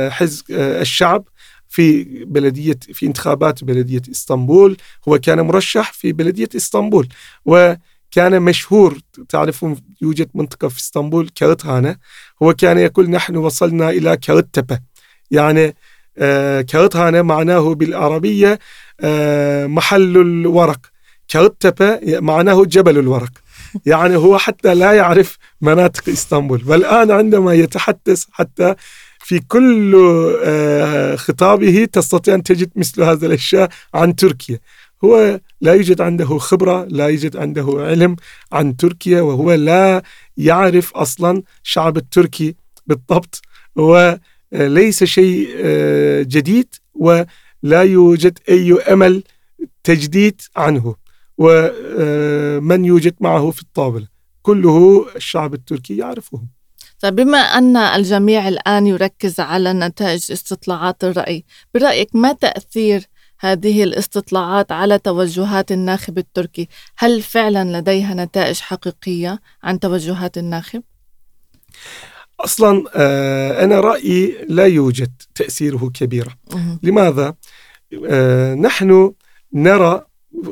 حزب 0.10 0.46
الشعب 0.52 1.24
في 1.70 2.04
بلدية 2.26 2.80
في 2.94 3.06
انتخابات 3.06 3.64
بلدية 3.64 4.02
اسطنبول 4.12 4.78
هو 5.08 5.20
كان 5.20 5.42
مرشح 5.42 5.94
في 5.94 6.14
بلدية 6.14 6.50
اسطنبول 6.56 7.08
وكان 8.14 8.42
مشهور 8.42 8.98
تعرفون 9.30 9.76
يوجد 10.02 10.30
منطقة 10.34 10.68
في 10.68 10.80
إسطنبول 10.80 11.30
كارتهانة 11.36 11.96
هو 12.44 12.54
كان 12.54 12.78
يقول 12.78 13.10
نحن 13.10 13.36
وصلنا 13.36 13.90
إلى 13.90 14.18
كارتبة 14.18 14.80
يعني 15.32 15.76
آه 16.18 16.62
معناه 17.22 17.74
بالعربية 17.76 18.60
آه 19.02 19.68
محل 19.68 20.18
الورق. 20.18 20.80
كارتبة 21.28 22.00
معناه 22.20 22.64
جبل 22.66 22.98
الورق. 22.98 23.32
يعني 23.86 24.16
هو 24.16 24.38
حتى 24.38 24.76
لا 24.76 24.94
يعرف 24.94 25.38
مناطق 25.62 26.10
إسطنبول. 26.10 26.64
والآن 26.68 27.12
عندما 27.12 27.54
يتحدث 27.54 28.24
حتى 28.32 28.76
في 29.20 29.40
كل 29.40 29.96
آه، 30.44 31.16
خطابه 31.16 31.86
تستطيع 31.86 32.36
أن 32.36 32.44
تجد 32.44 32.70
مثل 32.76 33.04
هذا 33.04 33.26
الأشياء 33.28 33.70
عن 33.94 34.16
تركيا. 34.16 34.60
هو 35.06 35.40
لا 35.62 35.74
يوجد 35.74 36.02
عنده 36.02 36.38
خبرة 36.38 36.86
لا 36.86 37.08
يوجد 37.08 37.38
عنده 37.38 37.66
علم 37.78 38.16
عن 38.52 38.78
تركيا 38.78 39.22
وهو 39.22 39.54
لا 39.54 40.04
يعرف 40.38 40.94
أصلا 40.94 41.44
شعب 41.64 41.98
التركي 41.98 42.56
بالضبط. 42.88 43.42
وليس 43.76 45.04
شيء 45.04 45.50
آه، 45.58 46.22
جديد 46.22 46.76
ولا 46.94 47.82
يوجد 47.84 48.40
أي 48.50 48.74
أمل 48.74 49.24
تجديد 49.84 50.42
عنه. 50.56 50.96
ومن 51.38 52.84
آه، 52.84 52.88
يوجد 52.88 53.16
معه 53.20 53.52
في 53.52 53.62
الطاولة؟ 53.62 54.08
كله 54.42 55.06
الشعب 55.16 55.54
التركي 55.54 55.98
يعرفهم 55.98 56.48
طيب 57.00 57.16
بما 57.16 57.38
أن 57.38 57.78
الجميع 57.78 58.48
الآن 58.48 58.88
يركز 58.88 59.40
على 59.40 59.74
نتائج 59.74 60.32
استطلاعات 60.32 61.04
الرأي 61.04 61.44
برأيك 61.74 62.16
ما 62.16 62.34
تأثير 62.34 63.08
هذه 63.44 63.84
الاستطلاعات 63.84 64.72
على 64.72 65.00
توجهات 65.00 65.72
الناخب 65.72 66.18
التركي. 66.18 66.68
هل 66.98 67.22
فعلا 67.22 67.80
لديها 67.80 68.14
نتائج 68.14 68.60
حقيقية 68.60 69.40
عن 69.64 69.80
توجهات 69.80 70.38
الناخب؟ 70.38 70.84
أصلا 72.40 72.84
آه، 72.96 73.64
أنا 73.64 73.80
رأيي 73.80 74.46
لا 74.50 74.66
يوجد 74.66 75.12
تأثيره 75.36 75.92
كبيرا. 75.94 76.36
لماذا؟ 76.84 77.36
آه، 78.10 78.56
نحن 78.56 79.14
نرى 79.54 80.06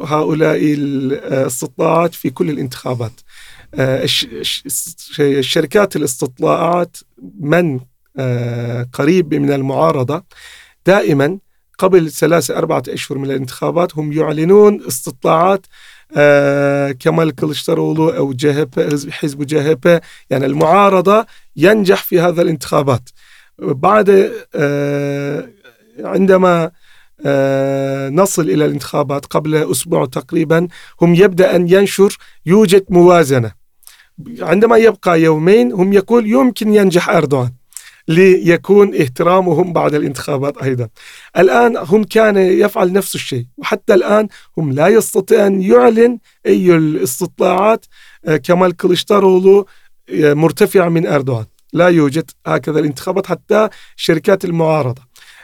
هؤلاء 0.04 0.58
الاستطلاعات 0.64 2.14
في 2.14 2.30
كل 2.30 2.50
الانتخابات. 2.50 3.12
آه، 3.74 4.08
الشركات 5.20 5.96
الاستطلاعات 5.96 6.98
من 7.40 7.80
قريب 8.94 9.34
من 9.34 9.52
المعارضة 9.52 10.24
دائما 10.86 11.40
قبل 11.82 12.12
ثلاثة 12.12 12.58
أربعة 12.58 12.84
أشهر 12.90 13.18
من 13.18 13.26
الانتخابات 13.26 13.98
هم 13.98 14.12
يعلنون 14.12 14.82
استطلاعات 14.88 15.66
آه 16.18 16.92
كمال 16.92 17.36
كلشترولو 17.36 18.10
أو 18.10 18.34
جهبة 18.34 19.00
حزب 19.12 19.46
جهبة. 19.46 20.02
يعني 20.30 20.46
المعارضة 20.46 21.26
ينجح 21.56 22.04
في 22.04 22.20
هذا 22.20 22.42
الانتخابات. 22.42 23.10
بعد 23.60 24.32
آه 24.56 25.50
عندما 26.00 26.72
آه 27.26 28.10
نصل 28.10 28.50
إلى 28.50 28.66
الانتخابات 28.66 29.26
قبل 29.26 29.56
أسبوع 29.56 30.06
تقريبا 30.06 30.68
هم 31.02 31.16
يبدأ 31.16 31.56
أن 31.56 31.70
ينشر 31.70 32.18
يوجد 32.46 32.86
موازنة. 32.90 33.52
عندما 34.40 34.78
يبقى 34.78 35.22
يومين 35.22 35.72
هم 35.72 35.94
يقول 35.94 36.28
يمكن 36.28 36.74
ينجح 36.74 37.10
أردوغان. 37.10 37.52
ليكون 38.12 39.02
احترامهم 39.02 39.74
بعد 39.74 39.96
الانتخابات 39.96 40.58
أيضا. 40.58 40.90
الآن 41.38 41.78
هم 41.78 42.04
كان 42.04 42.38
يفعل 42.38 42.94
نفس 42.94 43.16
الشيء 43.16 43.46
وحتى 43.58 43.94
الآن 43.94 44.28
هم 44.58 44.72
لا 44.72 44.88
يستطيع 44.88 45.48
أن 45.48 45.62
يعلن 45.62 46.18
أي 46.46 46.76
الاستطلاعات 46.76 47.86
آه، 48.26 48.38
كمال 48.38 48.76
كلشتارولو 48.76 49.66
آه، 50.10 50.34
مرتفع 50.34 50.90
من 50.90 51.08
أردوغان. 51.08 51.46
لا 51.74 51.88
يوجد 51.88 52.32
هكذا 52.48 52.80
الانتخابات 52.80 53.28
حتى 53.28 53.70
شركات 53.96 54.46
المعارضة. 54.46 55.02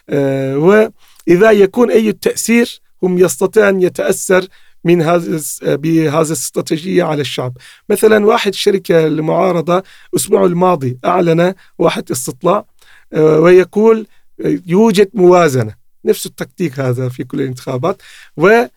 آه، 0.09 0.57
وإذا 0.57 1.51
يكون 1.51 1.91
أي 1.91 2.11
تأثير 2.11 2.81
هم 3.03 3.17
يستطيع 3.17 3.69
أن 3.69 3.81
يتأثر 3.81 4.47
من 4.87 5.01
هذا 5.01 5.41
بهذه 5.61 6.27
الاستراتيجيه 6.27 7.03
على 7.03 7.21
الشعب. 7.21 7.57
مثلا 7.89 8.25
واحد 8.25 8.53
شركة 8.53 9.07
المعارضه 9.07 9.83
الأسبوع 10.13 10.45
الماضي 10.45 10.97
أعلن 11.05 11.53
واحد 11.77 12.11
استطلاع 12.11 12.65
آه، 13.13 13.39
ويقول 13.39 14.07
آه، 14.45 14.59
يوجد 14.67 15.09
موازنة. 15.13 15.75
نفس 16.05 16.25
التكتيك 16.25 16.79
هذا 16.79 17.09
في 17.09 17.23
كل 17.23 17.41
الانتخابات. 17.41 18.01
وعندما 18.37 18.67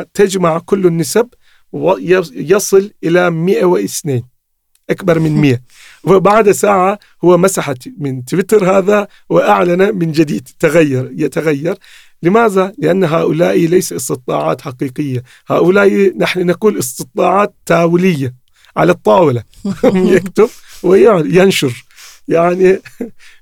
آه، 0.00 0.06
تجمع 0.14 0.58
كل 0.58 0.86
النسب 0.86 1.28
يصل 2.32 2.90
إلى 3.04 3.30
102 3.30 4.22
أكبر 4.90 5.18
من 5.18 5.40
100 5.40 5.62
وبعد 6.08 6.50
ساعة 6.50 6.98
هو 7.24 7.38
مسح 7.38 7.72
من 7.98 8.24
تويتر 8.24 8.78
هذا 8.78 9.08
وأعلن 9.28 9.98
من 9.98 10.12
جديد. 10.12 10.48
تغير 10.58 11.12
يتغير. 11.16 11.78
لماذا؟ 12.22 12.72
لأن 12.78 13.04
هؤلاء 13.04 13.58
ليس 13.58 13.92
استطلاعات 13.92 14.60
حقيقية. 14.60 15.22
هؤلاء 15.48 16.18
نحن 16.18 16.46
نقول 16.46 16.78
استطلاعات 16.78 17.54
تاولية 17.66 18.34
على 18.76 18.92
الطاولة. 18.92 19.42
يكتب 20.14 20.48
وينشر 20.82 21.84
يعني 22.28 22.80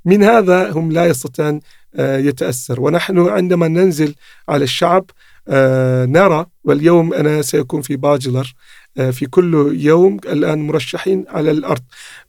من 0.05 0.23
هذا 0.23 0.71
هم 0.71 0.93
لا 0.93 1.07
يستطيعون 1.07 1.61
يتأثر. 1.99 2.81
ونحن 2.81 3.19
عندما 3.19 3.69
ننزل 3.69 4.15
على 4.49 4.65
الشعب 4.65 5.11
نرى 6.09 6.47
واليوم 6.65 7.15
أنا 7.15 7.43
سيكون 7.43 7.83
في 7.83 7.97
باجلر 7.97 8.55
في 9.13 9.27
كل 9.27 9.77
يوم 9.81 10.17
الآن 10.27 10.67
مرشحين 10.67 11.25
على 11.29 11.51
الأرض. 11.51 11.83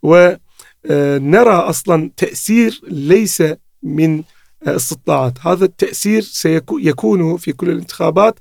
ونرى 0.04 1.54
أصلا 1.54 2.12
تأثير 2.18 2.82
ليس 2.88 3.44
من 3.84 4.24
استطلاعات 4.68 5.34
هذا 5.42 5.66
التأثير 5.66 6.22
سيكون 6.22 7.38
في 7.38 7.54
كل 7.54 7.70
الانتخابات 7.70 8.40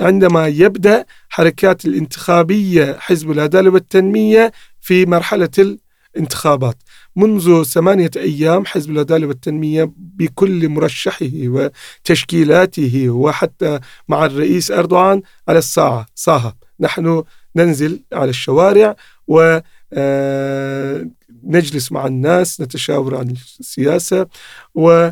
عندما 0.00 0.46
يبدأ 0.46 1.04
حركات 1.28 1.84
الانتخابية 1.84 2.96
حزب 3.00 3.30
العدالة 3.30 3.70
والتنمية 3.70 4.52
في 4.80 5.06
مرحلة 5.06 5.76
الانتخابات. 6.16 6.76
منذ 7.16 7.62
ثمانية 7.62 8.10
أيام 8.16 8.66
حزب 8.66 8.90
العدالة 8.90 9.26
والتنمية 9.26 9.92
بكل 9.96 10.68
مرشحه 10.68 11.26
وتشكيلاته 11.32 13.10
وحتى 13.10 13.80
مع 14.08 14.26
الرئيس 14.26 14.70
أردوغان 14.70 15.22
على 15.48 15.58
الساعة 15.58 16.06
ساعة 16.14 16.56
نحن 16.80 17.22
ننزل 17.56 18.02
على 18.12 18.30
الشوارع 18.30 18.96
و 19.28 19.58
آه، 19.92 21.06
نجلس 21.44 21.92
مع 21.92 22.06
الناس 22.06 22.60
نتشاور 22.60 23.16
عن 23.16 23.30
السياسة 23.60 24.26
و 24.74 25.10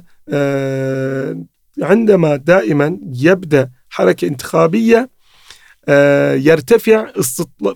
عندما 1.83 2.37
دائما 2.37 2.99
يبدأ 3.13 3.71
حركة 3.91 4.27
انتخابية 4.27 5.11
آه، 5.89 6.35
يرتفع 6.35 7.07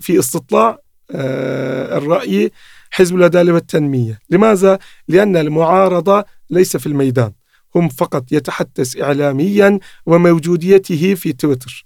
في 0.01 0.19
استطلاع 0.19 0.79
الرأي 1.11 2.51
حزب 2.91 3.15
العدالة 3.15 3.53
والتنمية. 3.53 4.19
لماذا؟ 4.29 4.79
لأن 5.07 5.37
المعارضة 5.37 6.25
ليس 6.49 6.77
في 6.77 6.87
الميدان 6.87 7.31
هم 7.75 7.89
فقط 7.89 8.31
يتحدث 8.31 9.01
إعلاميا 9.01 9.79
وموجوديته 10.05 11.15
في 11.15 11.33
تويتر. 11.33 11.85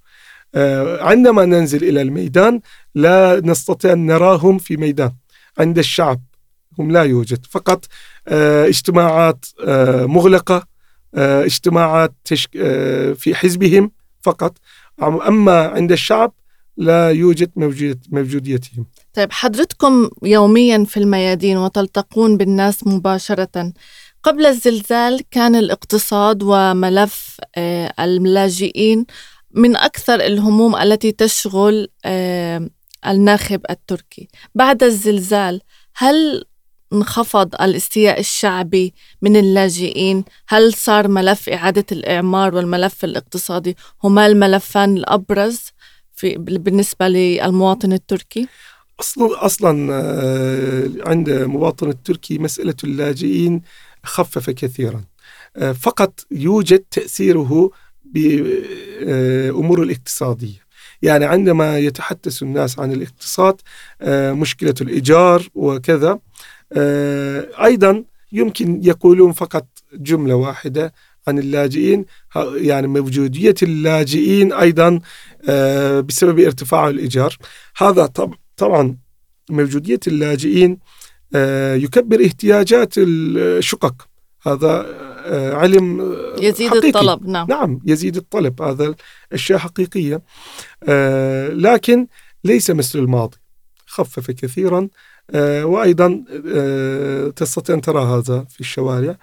عندما 1.01 1.45
ننزل 1.45 1.83
إلى 1.83 2.01
الميدان 2.01 2.61
لا 2.95 3.41
نستطيع 3.43 3.93
أن 3.93 4.05
نراهم 4.05 4.57
في 4.57 4.77
ميدان. 4.77 5.11
عند 5.57 5.77
الشعب 5.77 6.21
لا 6.79 7.03
يوجد. 7.03 7.45
فقط 7.49 7.85
آه، 8.27 8.65
اجتماعات 8.65 9.45
آه، 9.67 10.05
مغلقة 10.05 10.67
آه، 11.15 11.45
اجتماعات 11.45 12.13
في 13.15 13.35
حزبهم 13.35 13.91
فقط. 14.21 14.57
أما 15.01 15.67
عند 15.67 15.91
الشعب 15.91 16.33
لا 16.77 17.11
يوجد 17.11 17.51
موجوديتهم. 18.11 18.85
طيب 19.13 19.31
حضرتكم 19.31 20.09
يوميا 20.23 20.85
في 20.85 20.97
الميادين 20.97 21.57
وتلتقون 21.57 22.37
بالناس 22.37 22.87
مباشرة. 22.87 23.73
قبل 24.23 24.45
الزلزال 24.45 25.21
كان 25.31 25.55
الاقتصاد 25.55 26.43
وملف 26.43 27.39
اللاجئين 27.99 29.05
من 29.51 29.75
أكثر 29.75 30.15
الهموم 30.15 30.75
التي 30.75 31.11
تشغل 31.11 31.87
الناخب 33.07 33.61
التركي. 33.69 34.27
بعد 34.55 34.83
الزلزال 34.83 35.61
هل 35.95 36.45
انخفض 36.93 37.55
الاستياء 37.61 38.19
الشعبي 38.19 38.93
من 39.21 39.35
اللاجئين؟ 39.35 40.23
هل 40.47 40.73
صار 40.73 41.07
ملف 41.07 41.49
إعادة 41.49 41.85
الإعمار 41.91 42.55
والملف 42.55 43.03
الاقتصادي 43.03 43.77
هما 44.03 44.25
الملفان 44.25 44.97
الأبرز 44.97 45.59
في 46.15 46.35
بالنسبة 46.37 47.07
للمواطن 47.07 47.93
التركي؟ 47.93 48.47
أصلا 48.99 49.45
أصلا 49.45 49.93
آه، 49.93 50.89
عند 51.05 51.29
المواطن 51.29 51.89
التركي 51.89 52.37
مسألة 52.37 52.75
اللاجئين 52.83 53.61
خفف 54.03 54.49
كثيرا. 54.49 55.03
آه، 55.57 55.71
فقط 55.71 56.25
يوجد 56.31 56.79
تأثيره 56.79 57.71
بامور 58.05 59.83
الاقتصادية. 59.83 60.63
يعني 61.03 61.25
عندما 61.25 61.79
يتحدث 61.79 62.43
الناس 62.43 62.79
عن 62.79 62.91
الاقتصاد 62.91 63.61
آه، 64.01 64.31
مشكلة 64.31 64.73
الإيجار 64.81 65.47
وكذا 65.55 66.09
آه، 66.09 66.19
أيضا 67.63 68.03
يمكن 68.31 68.83
يقولون 68.83 69.31
فقط 69.31 69.67
جملة 69.93 70.35
واحدة 70.35 70.93
عن 71.27 71.39
اللاجئين 71.39 72.05
يعني 72.55 72.87
موجودية 72.87 73.55
اللاجئين 73.63 74.53
أيضا 74.53 74.99
آه، 75.49 75.99
بسبب 75.99 76.39
ارتفاع 76.39 76.89
الإيجار. 76.89 77.37
هذا 77.77 78.05
طبعا 78.57 78.97
موجودية 79.49 79.99
اللاجئين 80.07 80.79
آه، 81.35 81.75
يكبر 81.75 82.25
احتياجات 82.25 82.93
الشقق. 82.97 84.07
هذا 84.47 84.85
علم 85.53 86.15
يزيد 86.41 86.69
حقيقي. 86.69 86.87
الطلب 86.87 87.27
نعم. 87.27 87.47
نعم 87.47 87.79
يزيد 87.85 88.15
الطلب. 88.15 88.61
هذا 88.61 88.95
أشياء 89.33 89.59
حقيقية. 89.59 90.21
لكن 91.49 92.07
ليس 92.43 92.71
مثل 92.71 92.99
الماضي. 92.99 93.37
خفف 93.85 94.31
كثيرا. 94.31 94.79
آه، 94.79 94.89
وأيضا 95.63 96.23
آه، 96.55 97.27
تستطيع 97.27 97.75
أن 97.75 97.81
ترى 97.81 98.03
هذا 98.03 98.45
في 98.49 98.59
الشوارع. 98.59 99.17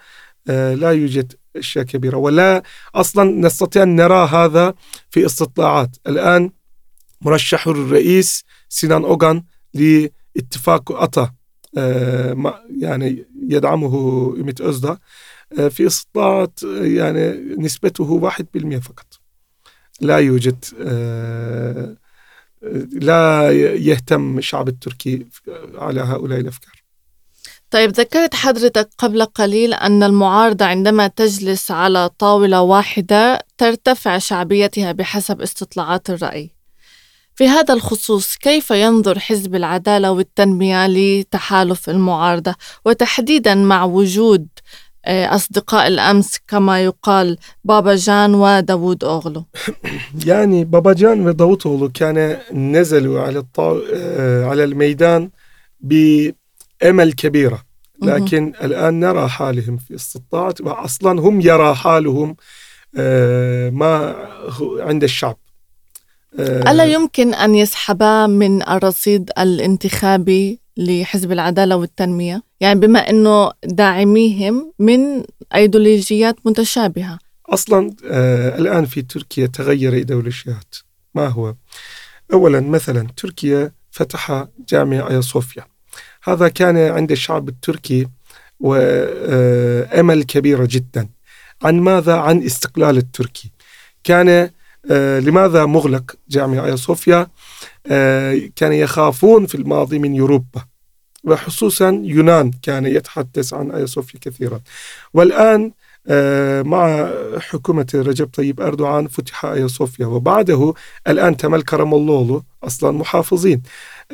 آه، 0.49 0.73
لا 0.73 0.91
يوجد 0.91 1.33
أشياء 1.55 1.85
كبيرة 1.85 2.17
ولا 2.17 2.63
أصلا 2.95 3.23
نستطيع 3.23 3.83
أن 3.83 3.95
نرى 3.95 4.27
هذا 4.27 4.73
في 5.09 5.25
استطلاعات. 5.25 5.97
الآن 6.07 6.51
مرشح 7.21 7.67
الرئيس 7.67 8.43
سينان 8.69 9.03
أوغان 9.03 9.43
لاتفاق 9.73 10.91
أطا 10.91 11.31
يعني 12.79 13.25
يدعمه 13.49 14.33
إيميت 14.37 14.61
أزدا 14.61 14.97
في 15.69 15.87
استطلاعات 15.87 16.59
يعني 16.63 17.31
نسبته 17.57 18.11
واحد 18.11 18.47
بالمئة 18.53 18.79
فقط. 18.79 19.19
لا 20.01 20.17
يوجد 20.17 20.65
لا 22.91 23.51
يهتم 23.75 24.37
الشعب 24.37 24.67
التركي 24.67 25.25
على 25.75 26.01
هؤلاء 26.01 26.39
الأفكار. 26.39 26.81
طيب 27.71 27.89
ذكرت 27.89 28.35
حضرتك 28.35 28.89
قبل 28.97 29.25
قليل 29.25 29.73
أن 29.73 30.03
المعارضة 30.03 30.65
عندما 30.65 31.07
تجلس 31.07 31.71
على 31.71 32.09
طاولة 32.09 32.61
واحدة 32.61 33.45
ترتفع 33.57 34.17
شعبيتها 34.17 34.91
بحسب 34.91 35.41
استطلاعات 35.41 36.09
الرأي. 36.09 36.51
في 37.35 37.47
هذا 37.47 37.73
الخصوص 37.73 38.35
كيف 38.35 38.71
ينظر 38.71 39.19
حزب 39.19 39.55
العدالة 39.55 40.11
والتنمية 40.11 40.87
لتحالف 40.87 41.89
المعارضة 41.89 42.55
وتحديدا 42.85 43.55
مع 43.55 43.83
وجود 43.83 44.47
أصدقاء 45.07 45.87
الأمس 45.87 46.39
كما 46.47 46.83
يقال 46.83 47.37
بابا 47.63 47.95
جان 47.95 48.35
وداوود 48.35 49.03
أوغلو. 49.03 49.45
يعني 50.27 50.65
بابا 50.65 50.93
جان 50.93 51.27
وداوود 51.27 51.61
أوغلو 51.65 51.89
كان 51.89 52.37
نزلوا 52.53 53.21
على 53.21 53.39
الطو... 53.39 53.81
آه، 53.93 54.45
على 54.45 54.63
الميدان 54.63 55.29
بأمل 55.79 57.13
كبيرة. 57.13 57.63
لكن 58.01 58.53
الآن 58.63 58.99
نرى 58.99 59.27
حالهم 59.27 59.77
في 59.77 59.95
استطاعت 59.95 60.61
وأصلا 60.61 61.21
هم 61.21 61.41
يرى 61.41 61.75
حالهم 61.75 62.35
آه، 62.97 63.69
ما 63.69 64.15
عند 64.79 65.03
الشعب. 65.03 65.37
ألا 66.39 66.85
يمكن 66.85 67.33
أن 67.33 67.55
يسحبا 67.55 68.27
من 68.27 68.61
الرصيد 68.61 69.31
الانتخابي 69.39 70.59
لحزب 70.77 71.31
العدالة 71.31 71.75
والتنمية؟ 71.75 72.43
يعني 72.59 72.79
بما 72.79 73.09
أنه 73.09 73.51
داعميهم 73.63 74.73
من 74.79 75.23
أيديولوجيات 75.55 76.35
متشابهة. 76.45 77.19
أصلا 77.49 77.93
آه 78.05 78.57
الآن 78.57 78.85
في 78.85 79.01
تركيا 79.01 79.45
تغير 79.45 79.93
أيديولوجيات. 79.93 80.75
ما 81.15 81.27
هو؟ 81.27 81.55
أولا 82.33 82.59
مثلا 82.59 83.07
تركيا 83.17 83.71
فتح 83.91 84.45
جامعة 84.69 85.09
آيا 85.09 85.21
صوفيا 85.21 85.65
هذا 86.23 86.47
كان 86.47 86.77
عند 86.77 87.11
الشعب 87.11 87.49
التركي 87.49 88.07
وأمل 88.59 90.19
آه، 90.19 90.23
كبيرة 90.23 90.67
جدا. 90.71 91.09
عن 91.63 91.79
ماذا؟ 91.79 92.13
عن 92.15 92.43
استقلال 92.43 92.97
التركي. 92.97 93.51
كان 94.03 94.49
لماذا 95.19 95.65
مغلق 95.65 96.15
جامعة 96.29 96.65
آيا 96.65 96.75
صوفيا؟ 96.75 97.27
آه 97.87 98.41
كان 98.55 98.73
يخافون 98.73 99.45
في 99.45 99.55
الماضي 99.55 99.99
من 99.99 100.19
أوروبا 100.19 100.65
وخصوصا 101.23 102.01
يونان 102.03 102.51
كان 102.61 102.85
يتحدث 102.85 103.53
عن 103.53 103.71
آيا 103.71 103.85
صوفيا 103.85 104.19
كثيرا. 104.19 104.61
والآن 105.13 105.71
آه، 106.07 106.61
مع 106.61 107.11
حكومة 107.39 107.87
رجب 107.95 108.29
طيب 108.33 108.61
أردوغان 108.61 109.07
فتح 109.07 109.45
آيا 109.45 109.67
صوفيا. 109.67 110.05
وبعده 110.05 110.73
الآن 111.07 111.37
تمل 111.37 111.61
كرم 111.61 111.93
الله 111.93 112.43
أصلا 112.63 112.91
محافظين. 112.91 113.61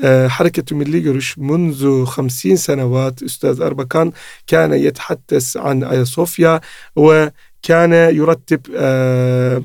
آه، 0.03 0.27
حركة 0.27 0.75
ملي 0.75 0.99
جرش 0.99 1.37
منذ 1.37 2.05
خمسين 2.05 2.55
سنوات 2.55 3.23
أستاذ 3.23 3.61
أربكان 3.61 4.11
كان 4.47 4.73
يتحدث 4.73 5.57
عن 5.57 5.83
آيا 5.83 6.03
صوفيا 6.03 6.61
وكان 6.95 7.93
يرتب 7.93 8.61
آه، 8.75 9.63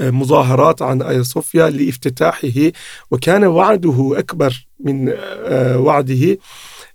مظاهرات 0.00 0.82
عن 0.82 1.02
آيا 1.02 1.22
صوفيا 1.22 1.70
لافتتاحه 1.70 2.72
وكان 3.10 3.44
وعده 3.44 4.14
أكبر 4.18 4.66
من 4.80 5.14
آه، 5.18 5.78
وعده 5.78 6.38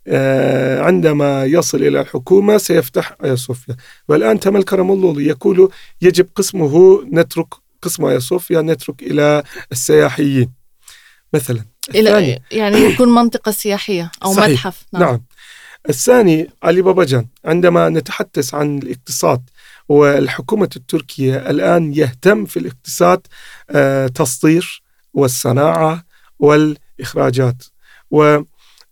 آه، 0.07 0.81
عندما 0.81 1.45
يصل 1.45 1.77
إلى 1.77 2.01
الحكومة 2.01 2.57
سيفتح 2.57 3.15
آيا 3.23 3.35
صوفيا. 3.35 3.75
والآن 4.07 4.39
تمل 4.39 4.63
كرم 4.63 4.91
الله 4.91 5.21
يقول 5.21 5.69
يجب 6.01 6.27
قسمه 6.35 7.03
نترك 7.11 7.47
قسم 7.81 8.05
آيا 8.05 8.19
صوفيا 8.19 8.61
نترك 8.61 9.03
إلى 9.03 9.43
السياحيين. 9.71 10.51
مثلا 11.33 11.65
إلى 11.95 12.39
يعني 12.51 12.77
يكون 12.77 13.09
منطقة 13.09 13.51
سياحية 13.51 14.11
أو 14.23 14.33
صحيح. 14.33 14.49
متحف. 14.49 14.85
نعم. 14.93 15.01
نعم. 15.03 15.21
الثاني 15.89 16.49
علي 16.63 16.81
بابا 16.81 17.03
جان. 17.03 17.27
عندما 17.45 17.89
نتحدث 17.89 18.53
عن 18.53 18.77
الاقتصاد 18.77 19.41
والحكومة 19.93 20.69
التركية 20.75 21.49
الآن 21.49 21.93
يهتم 21.93 22.45
في 22.45 22.57
الاقتصاد 22.59 23.27
آه، 23.69 24.07
تصدير 24.07 24.83
والصناعة 25.13 26.03
والإخراجات. 26.39 27.63
و 28.11 28.41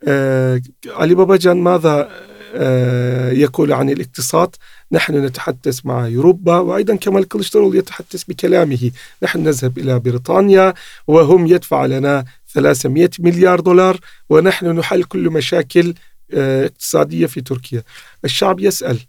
آه، 0.07 0.61
بابا 0.99 1.35
جان 1.35 1.57
ماذا 1.57 2.09
آه، 2.55 3.31
يقول 3.31 3.73
عن 3.73 3.89
الاقتصاد؟ 3.89 4.55
نحن 4.91 5.25
نتحدث 5.25 5.85
مع 5.85 6.07
أوروبا 6.07 6.57
وأيضا 6.57 6.95
كمال 6.95 7.27
كلشترول 7.27 7.75
يتحدث 7.75 8.23
بكلامه. 8.23 8.91
نحن 9.23 9.43
نذهب 9.43 9.77
إلى 9.77 9.99
بريطانيا 9.99 10.73
وهم 11.07 11.47
يدفع 11.47 11.85
لنا 11.85 12.25
300 12.53 13.09
مليار 13.19 13.59
دولار 13.59 13.99
ونحن 14.29 14.65
نحل 14.65 15.03
كل 15.03 15.29
مشاكل 15.29 15.93
اقتصادية 16.33 17.25
في 17.25 17.41
تركيا. 17.41 17.83
الشعب 18.25 18.59
يسأل 18.59 18.99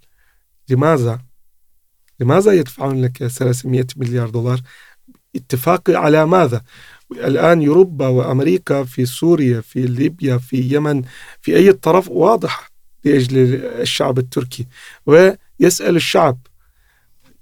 لماذا؟ 0.68 1.31
لماذا 2.22 2.52
يدفعون 2.52 3.04
لك 3.04 3.26
300 3.26 3.86
مليار 3.96 4.30
دولار؟ 4.30 4.60
اتفاق 5.36 5.90
على 5.90 6.26
ماذا؟ 6.26 6.62
الآن 7.12 7.66
أوروبا 7.66 8.06
وأمريكا 8.06 8.84
في 8.84 9.06
سوريا 9.06 9.60
في 9.60 9.82
ليبيا 9.82 10.38
في 10.38 10.58
اليمن 10.58 11.02
في 11.40 11.56
أي 11.56 11.72
طرف 11.72 12.08
واضح 12.08 12.70
لأجل 13.04 13.38
الشعب 13.64 14.18
التركي. 14.18 14.66
ويسأل 15.06 15.96
الشعب 15.96 16.38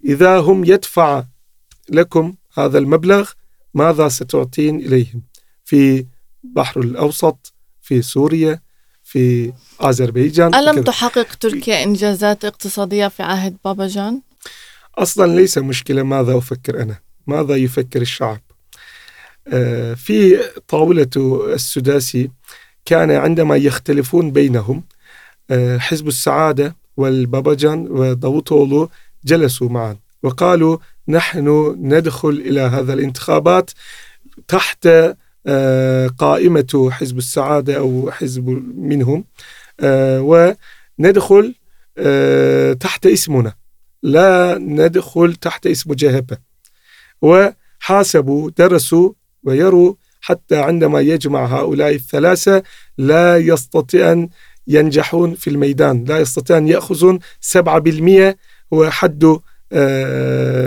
إذا 0.05 0.39
هم 0.39 0.65
يدفع 0.65 1.25
لكم 1.89 2.35
هذا 2.59 2.79
المبلغ 2.79 3.31
ماذا 3.75 4.09
ستعطين 4.09 4.77
إليهم؟ 4.81 5.23
في 5.65 6.07
بحر 6.45 6.81
الأوسط 6.81 7.53
في 7.83 8.03
سوريا 8.03 8.61
في 9.03 9.53
أذربيجان 9.85 10.55
ألم 10.55 10.83
تحقق 10.83 11.35
تركيا 11.35 11.83
إنجازات 11.83 12.45
اقتصادية 12.45 13.09
في 13.09 13.23
عهد 13.23 13.57
بابا 13.65 13.87
جان؟ 13.87 14.23
أصلا 15.01 15.37
ليس 15.37 15.59
مشكلة 15.59 16.03
ماذا 16.03 16.39
أفكر 16.39 16.83
أنا 16.83 16.99
ماذا 17.27 17.57
يفكر 17.57 18.03
الشعب. 18.03 18.41
آه، 19.49 19.95
في 19.95 20.39
طاولة 20.69 21.11
السداسي 21.55 22.31
كان 22.85 23.11
عندما 23.11 23.57
يختلفون 23.57 24.31
بينهم 24.31 24.85
آه، 25.51 25.79
حزب 25.79 26.09
السعادة 26.09 26.77
والباباجان 26.97 27.87
وداوطولو 27.91 28.91
جلسوا 29.25 29.69
معا 29.69 29.97
وقالوا 30.23 30.79
نحن 31.09 31.77
ندخل 31.79 32.29
إلى 32.29 32.61
هذا 32.61 32.93
الانتخابات 32.93 33.71
تحت 34.49 34.89
آه، 35.47 36.07
قائمة 36.07 36.89
حزب 36.93 37.19
السعادة 37.19 37.77
أو 37.77 38.11
حزب 38.11 38.49
منهم 38.77 39.25
وندخل 40.99 41.55
تحت 42.81 43.07
اسمنا. 43.07 43.60
لا 44.03 44.59
ندخل 44.59 45.35
تحت 45.35 45.67
اسم 45.67 45.93
جهبة 45.95 46.39
وحاسبوا 47.23 48.51
درسوا 48.59 49.13
ويروا 49.45 49.95
حتى 50.21 50.57
عندما 50.57 51.01
يجمع 51.01 51.47
هؤلاء 51.47 51.95
الثلاثة 51.95 52.63
لا 52.99 53.37
يستطيع 53.37 54.13
أن 54.13 54.29
ينجحون 54.67 55.35
في 55.35 55.51
الميدان. 55.51 56.05
لا 56.05 56.19
يستطيع 56.19 56.59
أن 56.59 56.69
يأخذون 56.69 57.19
7% 57.41 58.37
هو 58.75 58.91
حده 58.91 59.41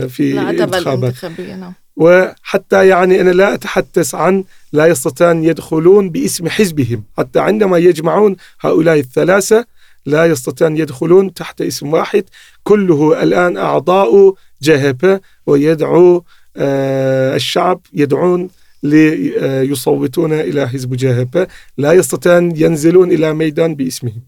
في 0.07 0.19
الانتخابات. 0.19 1.25
نعم. 1.25 1.73
وحتى 1.95 2.87
يعني 2.87 3.21
أنا 3.21 3.29
لا 3.29 3.53
أتحدث 3.53 4.15
عن 4.15 4.43
لا 4.73 4.85
يستطيع 4.85 5.31
أن 5.31 5.43
يدخلون 5.43 6.09
باسم 6.09 6.49
حزبهم. 6.49 7.03
حتى 7.17 7.39
عندما 7.39 7.77
يجمعون 7.77 8.35
هؤلاء 8.61 8.99
الثلاثة 8.99 9.65
لا 10.05 10.25
يستطيع 10.25 10.67
أن 10.67 10.77
يدخلون 10.77 11.33
تحت 11.33 11.61
اسم 11.61 11.93
واحد. 11.93 12.23
كله 12.63 13.23
الآن 13.23 13.57
أعضاء 13.57 14.35
جهبة 14.61 15.19
ويدعو 15.45 16.23
آه، 16.57 17.35
الشعب 17.35 17.81
يدعون 17.93 18.49
ليصوتون 18.83 20.33
إلى 20.33 20.69
حزب 20.69 20.93
جاهبة 20.95 21.47
لا 21.77 21.93
يستطيعون 21.93 22.55
ينزلون 22.55 23.11
إلى 23.11 23.33
ميدان 23.33 23.75
باسمهم. 23.75 24.21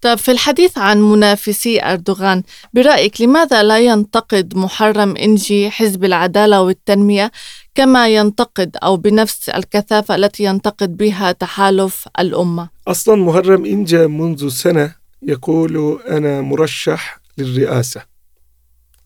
طيب 0.00 0.18
في 0.18 0.30
الحديث 0.30 0.78
عن 0.78 1.00
منافسي 1.00 1.82
أردوغان 1.82 2.42
برأيك 2.74 3.20
لماذا 3.20 3.62
لا 3.62 3.78
ينتقد 3.78 4.56
محرم 4.56 5.16
إنجي 5.16 5.70
حزب 5.70 6.04
العدالة 6.04 6.62
والتنمية 6.62 7.32
كما 7.74 8.08
ينتقد 8.08 8.76
أو 8.82 8.96
بنفس 8.96 9.48
الكثافة 9.48 10.14
التي 10.14 10.44
ينتقد 10.44 10.96
بها 10.96 11.32
تحالف 11.32 12.08
الأمة؟ 12.18 12.68
أصلا 12.88 13.16
محرم 13.16 13.64
إنجا 13.64 14.06
منذ 14.06 14.48
سنة 14.48 14.94
يقول 15.26 16.02
أنا 16.08 16.40
مرشح 16.40 17.20
للرئاسة. 17.38 18.02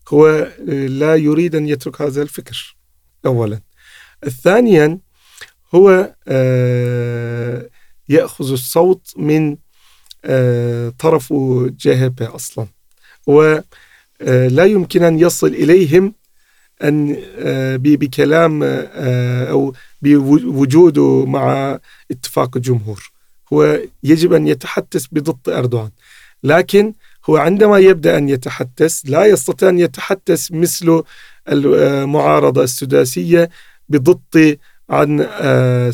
هو 0.09 0.51
لا 0.67 1.15
يريد 1.15 1.55
أن 1.55 1.67
يترك 1.67 2.01
هذا 2.01 2.21
الفكر 2.21 2.75
أولا. 3.25 3.61
ثانيا 4.43 4.99
هو 5.75 6.15
آه، 6.27 7.69
يأخذ 8.09 8.51
الصوت 8.51 9.13
من 9.17 9.57
آه، 10.25 10.89
طرف 10.89 11.33
جهبة 11.79 12.35
أصلا. 12.35 12.67
ولا 13.27 13.63
آه، 14.21 14.65
يمكن 14.65 15.03
أن 15.03 15.19
يصل 15.19 15.47
إليهم 15.47 16.13
أن 16.83 17.17
بكلام 17.77 18.63
أو 18.63 19.73
بوجوده 20.01 21.25
مع 21.25 21.79
اتفاق 22.11 22.57
الجمهور. 22.57 23.10
هو 23.53 23.79
يجب 24.03 24.33
أن 24.33 24.47
يتحدث 24.47 25.05
بضد 25.11 25.49
أردوغان. 25.49 25.91
لكن 26.43 26.93
هو 27.29 27.37
عندما 27.37 27.77
يبدأ 27.77 28.17
أن 28.17 28.29
يتحدث 28.29 29.01
لا 29.05 29.25
يستطيع 29.25 29.69
أن 29.69 29.79
يتحدث 29.79 30.51
مثل 30.51 31.03
المعارضة 31.49 32.63
السداسية 32.63 33.49
بضد 33.89 34.57
عن 34.89 35.27
آه، 35.31 35.93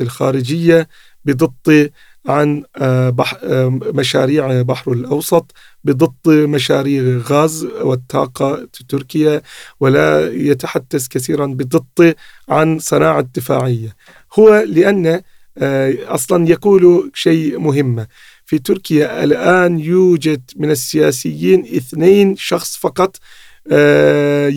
الخارجية 0.00 0.88
بضد 1.24 1.90
عن 2.26 2.64
آه، 2.76 3.16
آه، 3.42 3.68
مشاريع 3.94 4.62
بحر 4.62 4.92
الأوسط 4.92 5.52
بضد 5.84 6.28
مشاريع 6.28 7.18
غاز 7.18 7.64
والطاقة 7.64 8.68
تركيا 8.88 9.42
ولا 9.80 10.32
يتحدث 10.32 11.08
كثيرا 11.08 11.46
بضد 11.46 12.14
عن 12.48 12.78
صناعة 12.78 13.28
دفاعية. 13.36 13.96
هو 14.38 14.64
لأن 14.66 15.22
أصلا 15.58 16.48
يقول 16.48 17.10
شيء 17.14 17.58
مهم. 17.58 18.06
في 18.46 18.58
تركيا 18.58 19.24
الآن 19.24 19.78
يوجد 19.78 20.50
من 20.56 20.70
السياسيين 20.70 21.60
اثنين 21.76 22.36
شخص 22.36 22.76
فقط 22.76 23.16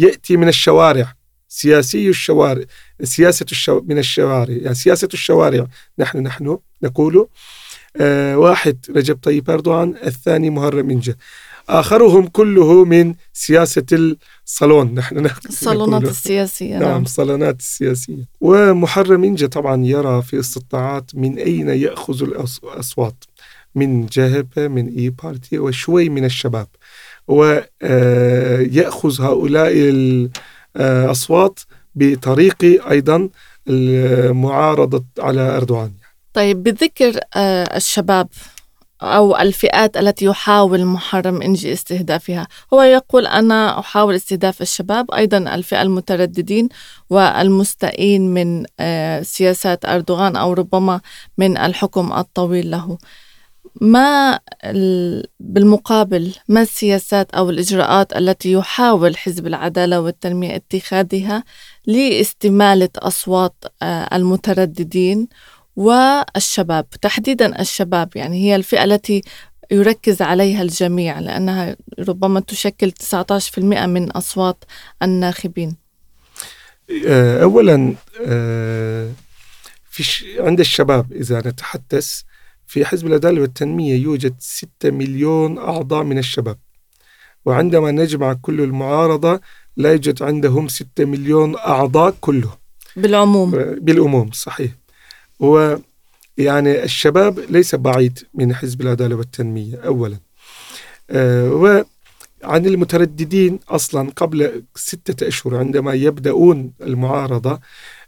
يأتي 0.03 0.37
من 0.37 0.47
الشوارع. 0.47 1.13
سياسي 1.47 2.09
الشوارع 2.09 2.63
سياسة 3.03 3.45
الشو... 3.51 3.81
من 3.87 3.97
الشوارع 3.97 4.53
يعني 4.53 4.75
سياسة 4.75 5.09
الشوارع. 5.13 5.67
نحن 5.99 6.17
نحن 6.17 6.57
نقول 6.83 7.27
آه 7.97 8.37
واحد 8.37 8.77
رجب 8.95 9.17
طيب 9.21 9.49
أردوغان 9.49 9.95
الثاني 10.05 10.49
مهرم 10.49 10.89
إنجا. 10.89 11.15
آخرهم 11.69 12.27
كله 12.27 12.85
من 12.85 13.15
سياسة 13.33 14.15
الصالون. 14.45 14.93
نحن 14.93 15.25
الصالونات 15.49 16.03
السياسية 16.15 16.77
نعم, 16.77 16.89
نعم. 16.89 17.01
الصالونات 17.03 17.59
السياسية. 17.59 18.27
ومحرم 18.41 19.23
إنجا 19.23 19.47
طبعا 19.47 19.85
يرى 19.85 20.21
في 20.21 20.39
استطاعات 20.39 21.11
من 21.13 21.37
أين 21.37 21.69
يأخذ 21.69 22.23
الأصوات؟ 22.23 23.23
من 23.75 24.05
جهبة 24.05 24.67
من 24.67 24.87
إي 24.97 25.09
بارتي 25.09 25.59
وشوي 25.59 26.09
من 26.09 26.25
الشباب. 26.25 26.67
ويأخذ 27.27 29.21
آه، 29.21 29.27
هؤلاء 29.27 29.73
أصوات 31.11 31.59
بطريق 31.95 32.87
أيضا 32.89 33.29
المعارضة 33.67 35.05
على 35.19 35.41
أردوغان 35.41 35.91
طيب 36.33 36.63
بذكر 36.63 37.19
آه، 37.35 37.77
الشباب. 37.77 38.27
أو 39.01 39.37
الفئات 39.37 39.97
التي 39.97 40.25
يحاول 40.25 40.85
محرم 40.85 41.41
إنجي 41.41 41.73
استهدافها. 41.73 42.47
هو 42.73 42.81
يقول 42.81 43.27
أنا 43.27 43.79
أحاول 43.79 44.15
استهداف 44.15 44.61
الشباب 44.61 45.11
أيضا 45.11 45.37
الفئة 45.37 45.81
المترددين 45.81 46.69
والمستائين 47.09 48.33
من 48.33 48.65
آه، 48.79 49.21
سياسات 49.21 49.85
أردوغان 49.85 50.35
أو 50.35 50.53
ربما 50.53 51.01
من 51.37 51.57
الحكم 51.57 52.13
الطويل 52.13 52.71
له. 52.71 52.97
ما 53.81 54.39
بالمقابل 55.39 56.33
ما 56.47 56.61
السياسات 56.61 57.31
أو 57.31 57.49
الإجراءات 57.49 58.17
التي 58.17 58.51
يحاول 58.51 59.17
حزب 59.17 59.47
العدالة 59.47 60.01
والتنمية 60.01 60.55
اتخاذها 60.55 61.43
لاستمالة 61.85 62.89
أصوات 62.97 63.53
آه، 63.81 64.15
المترددين 64.15 65.27
والشباب 65.75 66.89
تحديدا 66.89 67.61
الشباب 67.61 68.09
يعني 68.15 68.43
هي 68.43 68.55
الفئة 68.55 68.83
التي 68.83 69.21
يركز 69.71 70.21
عليها 70.21 70.61
الجميع 70.61 71.19
لأنها 71.19 71.75
ربما 71.99 72.39
تشكل 72.39 72.91
19% 72.91 73.59
من 73.59 74.11
أصوات 74.11 74.63
الناخبين. 75.03 75.75
آه، 77.07 77.43
أولا 77.43 77.95
آه، 78.25 79.11
في 79.89 80.03
عند 80.39 80.59
الشباب 80.59 81.13
إذا 81.13 81.39
نتحدث 81.39 82.21
في 82.67 82.85
حزب 82.85 83.07
العدالة 83.07 83.41
والتنمية 83.41 83.95
يوجد 83.95 84.35
6 84.39 84.91
مليون 84.91 85.57
أعضاء 85.57 86.03
من 86.03 86.17
الشباب. 86.17 86.57
وعندما 87.45 87.91
نجمع 87.91 88.33
كل 88.33 88.61
المعارضة 88.61 89.41
لا 89.77 89.91
يوجد 89.91 90.23
عندهم 90.23 90.67
6 90.67 91.05
مليون 91.05 91.55
أعضاء 91.57 92.15
كله 92.21 92.57
بالعموم. 92.95 93.51
بالعموم 93.79 94.31
صحيح. 94.31 94.71
ويعني 95.39 96.83
الشباب 96.83 97.39
ليس 97.39 97.75
بعيد 97.75 98.19
من 98.33 98.55
حزب 98.55 98.81
العدالة 98.81 99.15
والتنمية 99.15 99.77
أولا. 99.77 100.17
أه 101.09 101.53
وعن 101.53 102.65
المترددين 102.65 103.59
أصلا 103.69 104.11
قبل 104.15 104.63
ستة 104.75 105.27
أشهر 105.27 105.55
عندما 105.57 105.93
يبدأون 105.93 106.71
المعارضة 106.81 107.59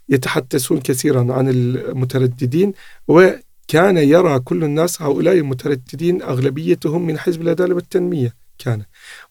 يتحدثون 0.08 0.80
كثيرا 0.80 1.32
عن 1.32 1.48
المترددين 1.48 2.72
وكان 3.08 3.96
يرى 3.96 4.38
كل 4.38 4.64
الناس 4.64 5.02
هؤلاء 5.02 5.34
المترددين 5.34 6.22
أغلبيتهم 6.22 7.06
من 7.06 7.18
حزب 7.18 7.42
العدالة 7.42 7.74
والتنمية 7.74 8.34
كان. 8.58 8.82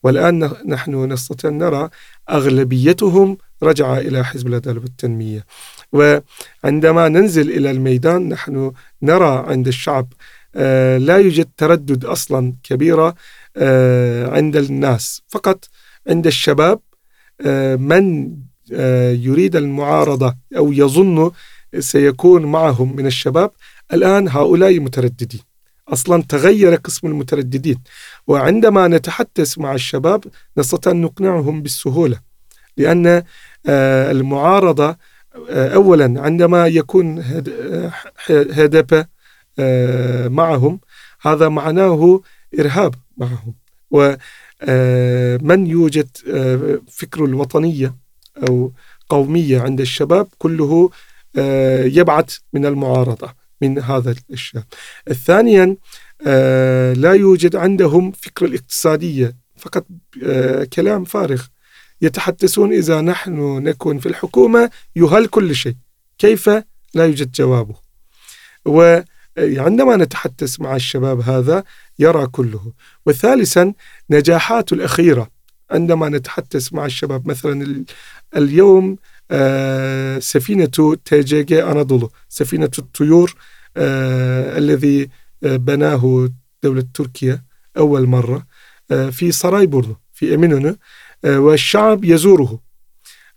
والآن 0.03 0.51
نحن 0.65 1.11
نستطيع 1.11 1.49
أن 1.49 1.57
نرى 1.57 1.89
أغلبيتهم 2.29 3.37
رجع 3.63 3.97
إلى 3.97 4.25
حزب 4.25 4.47
العدالة 4.47 4.81
والتنمية. 4.81 5.45
وعندما 5.93 7.07
ننزل 7.07 7.51
إلى 7.51 7.71
الميدان 7.71 8.29
نحن 8.29 8.71
نرى 9.01 9.45
عند 9.47 9.67
الشعب 9.67 10.07
آه، 10.57 10.97
لا 10.97 11.17
يوجد 11.17 11.49
تردد 11.57 12.05
أصلا 12.05 12.53
كبيرة 12.63 13.15
آه، 13.57 14.35
عند 14.35 14.55
الناس. 14.55 15.21
فقط 15.27 15.65
عند 16.09 16.27
الشباب 16.27 16.79
آه، 17.41 17.75
من 17.75 18.35
يريد 19.11 19.55
المعارضة 19.55 20.35
أو 20.57 20.73
يظن 20.73 21.31
سيكون 21.79 22.45
معهم 22.45 22.95
من 22.95 23.05
الشباب 23.05 23.51
الآن 23.93 24.27
هؤلاء 24.27 24.79
مترددين. 24.79 25.41
أصلا 25.87 26.23
تغير 26.23 26.75
قسم 26.75 27.07
المترددين. 27.07 27.81
وعندما 28.27 28.87
نتحدث 28.87 29.57
مع 29.57 29.73
الشباب 29.73 30.23
نستطيع 30.57 30.91
أن 30.91 31.01
نقنعهم 31.01 31.61
بالسهولة 31.61 32.19
لأن 32.77 33.23
المعارضة 34.11 34.97
أولا 35.49 36.21
عندما 36.21 36.67
يكون 36.67 37.23
هدف 38.29 39.05
معهم 40.29 40.79
هذا 41.21 41.49
معناه 41.49 42.21
إرهاب 42.59 42.95
معهم 43.17 43.53
ومن 43.91 45.67
يوجد 45.67 46.07
فكر 46.87 47.25
الوطنية 47.25 47.95
أو 48.49 48.71
قومية 49.09 49.61
عند 49.61 49.81
الشباب 49.81 50.27
كله 50.37 50.89
يبعد 51.85 52.29
من 52.53 52.65
المعارضة 52.65 53.33
من 53.61 53.79
هذا 53.79 54.15
الشيء 54.31 54.61
ثانيا 55.25 55.75
لا 56.95 57.13
يوجد 57.13 57.55
عندهم 57.55 58.11
فكر 58.11 58.45
الاقتصادية 58.45 59.35
فقط 59.57 59.85
كلام 60.73 61.03
فارغ. 61.03 61.43
يتحدثون 62.01 62.73
إذا 62.73 63.01
نحن 63.01 63.63
نكون 63.63 63.99
في 63.99 64.05
الحكومة 64.05 64.69
يهل 64.95 65.27
كل 65.27 65.55
شيء. 65.55 65.75
كيف؟ 66.17 66.49
لا 66.93 67.05
يوجد 67.05 67.31
جوابه. 67.31 67.75
وعندما 68.65 69.95
نتحدث 69.95 70.59
مع 70.59 70.75
الشباب 70.75 71.21
هذا 71.21 71.63
يرى 71.99 72.27
كله. 72.27 72.73
وثالثا 73.05 73.73
نجاحات 74.09 74.73
الأخيرة. 74.73 75.29
عندما 75.71 76.09
نتحدث 76.09 76.73
مع 76.73 76.85
الشباب 76.85 77.27
مثلا 77.27 77.85
اليوم 78.35 78.97
آه، 79.31 80.19
سفينة 80.19 80.95
تاجيجي 81.05 81.63
أناضولو 81.63 82.11
سفينة 82.29 82.71
الطيور 82.79 83.35
آه، 83.77 84.57
الذي 84.57 85.09
آه، 85.43 85.55
بناه 85.55 86.29
دولة 86.63 86.83
تركيا 86.93 87.43
أول 87.77 88.07
مرة 88.07 88.45
في 89.11 89.31
سرايبورنو 89.31 89.95
في 90.13 90.35
أمينونو 90.35 90.69
آه، 90.69 90.77
والشعب 91.23 92.03
يزوره. 92.03 92.59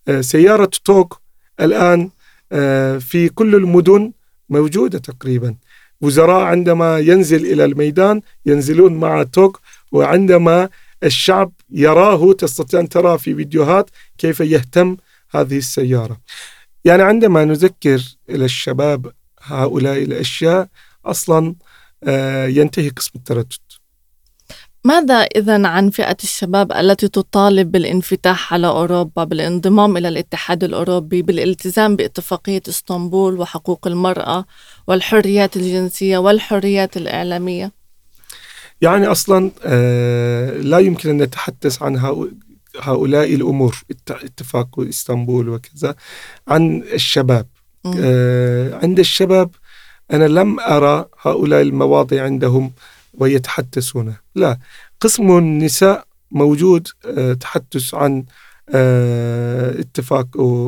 آه، 0.09 0.21
سيارة 0.21 0.71
توك 0.85 1.21
الآن 1.61 2.11
آه، 2.53 2.99
في 2.99 3.29
كل 3.29 3.55
المدن 3.55 4.13
موجودة 4.49 4.99
تقريبا. 4.99 5.57
وزراء 6.01 6.41
عندما 6.41 6.99
ينزل 6.99 7.53
إلى 7.53 7.65
الميدان 7.65 8.21
ينزلون 8.47 8.95
مع 8.95 9.23
توك 9.23 9.61
وعندما 9.93 10.69
الشعب 11.05 11.53
يراه 11.71 12.33
تستطيع 12.33 12.81
أن 12.81 12.89
ترى 12.89 13.19
في 13.19 13.35
فيديوهات 13.35 13.91
كيف 14.19 14.41
يهتم 14.41 14.97
هذه 15.31 15.59
السيارة. 15.59 16.21
يعني 16.85 17.03
عندما 17.03 17.45
نذكر 17.45 18.03
إلى 18.31 18.45
الشباب 18.45 19.13
هؤلاء 19.43 20.03
الأشياء 20.03 20.69
أصلا 21.05 21.55
ينتهي 22.49 22.89
قسم 22.89 23.11
التردد. 23.17 23.70
ماذا 24.85 25.15
إذا 25.15 25.67
عن 25.67 25.91
فئة 25.91 26.17
الشباب 26.23 26.73
التي 26.73 27.09
تطالب 27.09 27.73
بالانفتاح 27.73 28.55
على 28.55 28.67
أوروبا 28.67 29.25
بالانضمام 29.25 29.97
إلى 29.97 30.09
الاتحاد 30.09 30.65
الأوروبي 30.65 31.23
بالالتزام 31.23 31.97
باتفاقية 31.97 32.63
إسطنبول 32.69 33.41
وحقوق 33.41 33.87
المرأة 33.87 34.45
والحريات 34.87 35.57
الجنسية 35.57 36.19
والحريات 36.19 36.97
الإعلامية؟ 36.97 37.73
يعني 38.81 39.07
أصلا 39.07 39.51
آه، 39.65 40.51
لا 40.51 40.79
يمكن 40.79 41.11
أن 41.11 41.23
نتحدث 41.23 41.83
عن 41.83 42.23
هؤلاء 42.81 43.35
الأمور 43.35 43.83
اتفاق 44.11 44.81
إسطنبول 44.81 45.49
وكذا 45.49 45.95
عن 46.49 46.83
الشباب 46.93 47.47
آه، 47.99 48.79
عند 48.83 48.99
الشباب 48.99 49.51
أنا 50.13 50.29
لم 50.29 50.61
أرى 50.61 51.07
هؤلاء 51.23 51.63
المواضيع 51.63 52.25
عندهم 52.25 52.73
ويتحدثون. 53.15 54.15
لا 54.35 54.59
قسم 55.01 55.39
النساء 55.39 56.05
موجود 56.31 56.89
آه، 57.07 57.33
تحدث 57.33 57.95
عن 57.95 58.25
آه، 58.75 59.81
اتفاق 59.81 60.27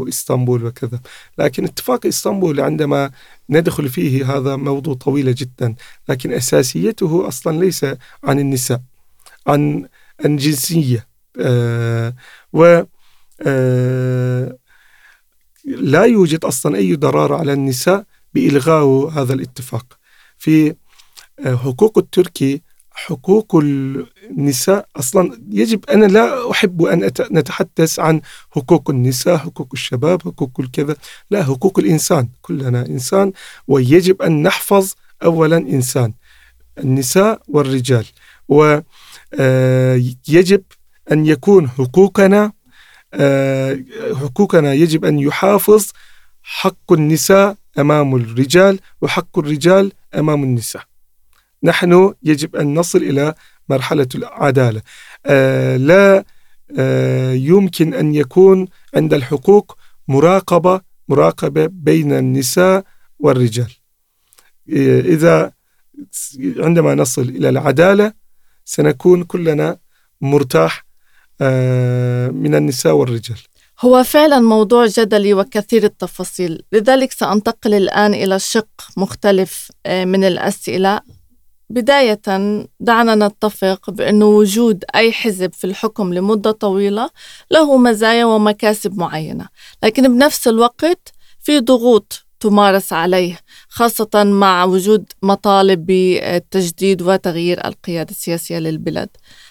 إسطنبول 0.09 0.65
وكذا. 0.65 1.01
لكن 1.39 1.65
اتفاق 1.65 2.07
إسطنبول 2.07 2.61
عندما 2.61 3.11
ندخل 3.51 3.89
فيه 3.89 4.37
هذا 4.37 4.57
موضوع 4.57 4.95
طويل 4.95 5.35
جدا 5.35 5.75
لكن 6.09 6.33
أساسيته 6.33 7.29
أصلا 7.29 7.59
ليس 7.59 7.85
عن 8.25 8.39
النساء 8.39 8.83
عن 9.47 9.89
الجنسية. 10.25 11.07
آه، 11.41 12.15
و 12.53 12.83
لا 15.65 16.05
يوجد 16.05 16.45
أصلا 16.45 16.77
أي 16.77 16.97
ضرر 16.97 17.35
على 17.35 17.53
النساء 17.53 18.05
بإلغاء 18.35 19.09
هذا 19.09 19.35
الاتفاق. 19.35 19.99
في 20.39 20.75
حقوق 21.45 21.99
التركي 21.99 22.63
حقوق 22.95 23.57
النساء. 23.57 24.89
أصلا 24.97 25.41
يجب 25.51 25.91
أنا 25.91 26.07
لا 26.07 26.51
أحب 26.51 26.83
أن 26.83 27.11
نتحدث 27.33 27.99
عن 27.99 28.21
حقوق 28.51 28.91
النساء 28.91 29.37
حقوق 29.37 29.69
الشباب 29.73 30.23
حقوق 30.23 30.61
الكذا. 30.61 30.97
لا 31.31 31.45
حقوق 31.45 31.79
الإنسان. 31.79 32.29
كلنا 32.43 32.87
إنسان 32.87 33.33
ويجب 33.69 34.23
أن 34.23 34.43
نحفظ 34.43 34.93
اولا 35.23 35.57
إنسان 35.57 36.13
النساء 36.79 37.43
والرجال. 37.49 38.07
ويجب 38.49 38.85
آه، 39.41 41.13
أن 41.13 41.27
يكون 41.27 41.69
حقوقنا 41.69 42.53
آه، 43.15 43.79
حقوقنا 44.21 44.73
يجب 44.73 45.05
أن 45.05 45.19
يحافظ 45.19 45.87
حق 46.43 46.93
النساء 46.93 47.57
أمام 47.79 48.17
الرجال 48.17 48.81
وحق 49.01 49.39
الرجال 49.39 49.93
أمام 50.15 50.43
النساء. 50.45 50.92
نحن 51.65 52.15
يجب 52.23 52.57
أن 52.57 52.75
نصل 52.75 52.99
إلى 52.99 53.35
مرحلة 53.69 54.09
العدالة. 54.15 54.83
آه 55.27 55.77
لا 55.77 56.25
آه 56.79 57.33
يمكن 57.33 57.95
أن 57.95 58.15
يكون 58.15 58.69
عند 58.95 59.15
الحقوق 59.15 59.79
مراقبة 60.09 60.81
مراقبة 61.09 61.67
بين 61.67 62.13
النساء 62.13 62.85
والرجال. 63.19 63.73
آه 64.77 65.01
إذا 65.01 65.53
عندما 66.59 66.95
نصل 66.95 67.23
إلى 67.23 67.49
العدالة 67.49 68.13
سنكون 68.65 69.25
كلنا 69.25 69.79
مرتاح 70.21 70.85
آه 71.41 72.29
من 72.29 72.55
النساء 72.55 72.93
والرجال. 72.93 73.39
هو 73.81 74.05
فعلا 74.05 74.41
موضوع 74.41 74.87
جدلي 74.87 75.35
وكثير 75.35 75.85
التفاصيل. 75.85 76.63
لذلك 76.73 77.13
سأنتقل 77.13 77.75
الآن 77.75 78.15
إلى 78.15 78.39
شق 78.39 78.69
مختلف 78.97 79.71
آه، 79.87 80.05
من 80.05 80.25
الأسئلة. 80.25 81.01
بداية 81.73 82.21
دعنا 82.81 83.15
نتفق 83.15 83.91
بأن 83.91 84.23
وجود 84.23 84.85
أي 84.95 85.13
حزب 85.13 85.53
في 85.53 85.65
الحكم 85.65 86.15
لمدة 86.15 86.51
طويلة 86.51 87.11
له 87.51 87.79
مزايا 87.79 88.25
ومكاسب 88.25 88.99
معينة 88.99 89.49
لكن 89.83 90.03
بنفس 90.03 90.49
الوقت 90.49 91.13
في 91.41 91.61
ضغوط 91.61 92.27
تمارس 92.41 92.93
عليه 92.93 93.39
خاصة 93.69 94.25
مع 94.25 94.65
وجود 94.65 95.13
مطالب 95.23 95.87
بالتجديد 95.87 97.03
وتغيير 97.03 97.67
القيادة 97.67 98.11
السياسية 98.11 98.59
للبلاد 98.59 99.09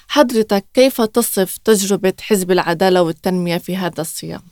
حضرتك 0.07 0.65
كيف 0.74 1.01
تصف 1.01 1.57
تجربة 1.57 2.13
حزب 2.22 2.51
العدالة 2.51 3.01
والتنمية 3.01 3.57
في 3.57 3.78
هذا 3.78 4.01
السياق؟ 4.01 4.43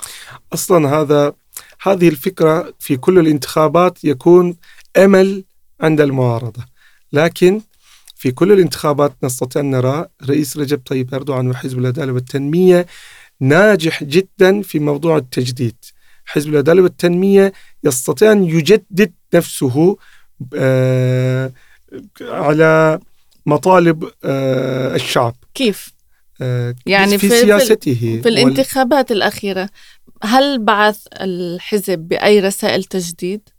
أصلا 0.53 0.89
هذا 1.01 1.33
هذه 1.81 2.07
الفكرة 2.07 2.73
في 2.79 2.97
كل 2.97 3.19
الانتخابات 3.19 4.03
يكون 4.03 4.57
أمل 4.97 5.43
عند 5.81 6.01
المعارضة 6.01 6.78
لكن 7.13 7.61
في 8.15 8.31
كل 8.31 8.51
الانتخابات 8.51 9.13
نستطيع 9.23 9.61
أن 9.61 9.71
نرى 9.71 10.05
رئيس 10.29 10.57
رجب 10.57 10.81
طيب 10.85 11.13
أردوغان 11.13 11.49
وحزب 11.49 11.79
العدالة 11.79 12.13
والتنمية 12.13 12.85
ناجح 13.39 14.03
جدا 14.03 14.61
في 14.61 14.79
موضوع 14.79 15.17
التجديد 15.17 15.75
حزب 16.25 16.49
العدالة 16.49 16.81
والتنمية 16.81 17.53
يستطيع 17.83 18.31
أن 18.31 18.43
يجدد 18.43 19.13
نفسه 19.33 19.97
آه 20.55 21.51
على 22.21 22.99
مطالب 23.45 24.11
آه 24.23 24.95
الشعب 24.95 25.35
كيف؟ 25.53 25.93
آه 26.41 26.75
يعني 26.85 27.17
في, 27.17 27.29
في 27.29 27.41
سياسته 27.41 27.93
في 28.23 28.29
الانتخابات 28.29 29.11
الأخيرة 29.11 29.69
هل 30.23 30.63
بعث 30.65 31.07
الحزب 31.13 31.99
بأي 31.99 32.39
رسائل 32.39 32.83
تجديد؟ 32.83 33.49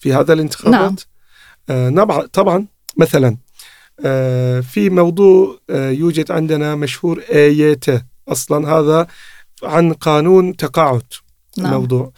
في 0.00 0.12
هذا 0.12 0.32
الانتخابات؟ 0.32 0.80
نعم. 0.80 0.96
آه 1.70 2.26
طبعا 2.32 2.66
مثلا 2.96 3.36
آه 4.04 4.60
في 4.60 4.90
موضوع 4.90 5.58
آه 5.70 5.90
يوجد 5.90 6.32
عندنا 6.32 6.74
مشهور 6.74 7.22
آياته 7.32 8.02
أصلا 8.28 8.68
هذا 8.68 9.06
عن 9.62 9.92
قانون 9.92 10.56
تقاعد 10.56 11.02
نعم. 11.58 11.66
الموضوع. 11.66 12.12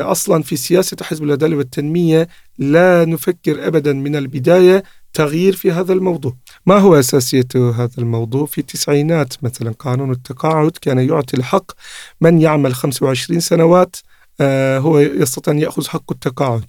أصلا 0.00 0.42
في 0.42 0.56
سياسة 0.56 0.96
حزب 1.02 1.24
العدالة 1.24 1.56
والتنمية 1.56 2.28
لا 2.58 3.04
نفكر 3.04 3.66
ابدا 3.66 3.92
من 3.92 4.16
البداية 4.16 4.82
تغيير 5.14 5.56
في 5.56 5.72
هذا 5.72 5.92
الموضوع. 5.92 6.36
ما 6.66 6.78
هو 6.78 6.98
أساسية 6.98 7.48
هذا 7.54 7.90
الموضوع؟ 7.98 8.46
في 8.46 8.58
التسعينات 8.58 9.44
مثلا 9.44 9.72
قانون 9.78 10.10
التقاعد 10.10 10.70
كان 10.70 10.98
يعطي 10.98 11.36
الحق 11.36 11.72
من 12.20 12.40
يعمل 12.40 12.74
25 12.74 13.40
سنوات 13.40 13.96
هو 14.78 14.98
يستطيع 14.98 15.54
أن 15.54 15.58
يأخذ 15.58 15.88
حق 15.88 16.12
التقاعد. 16.12 16.64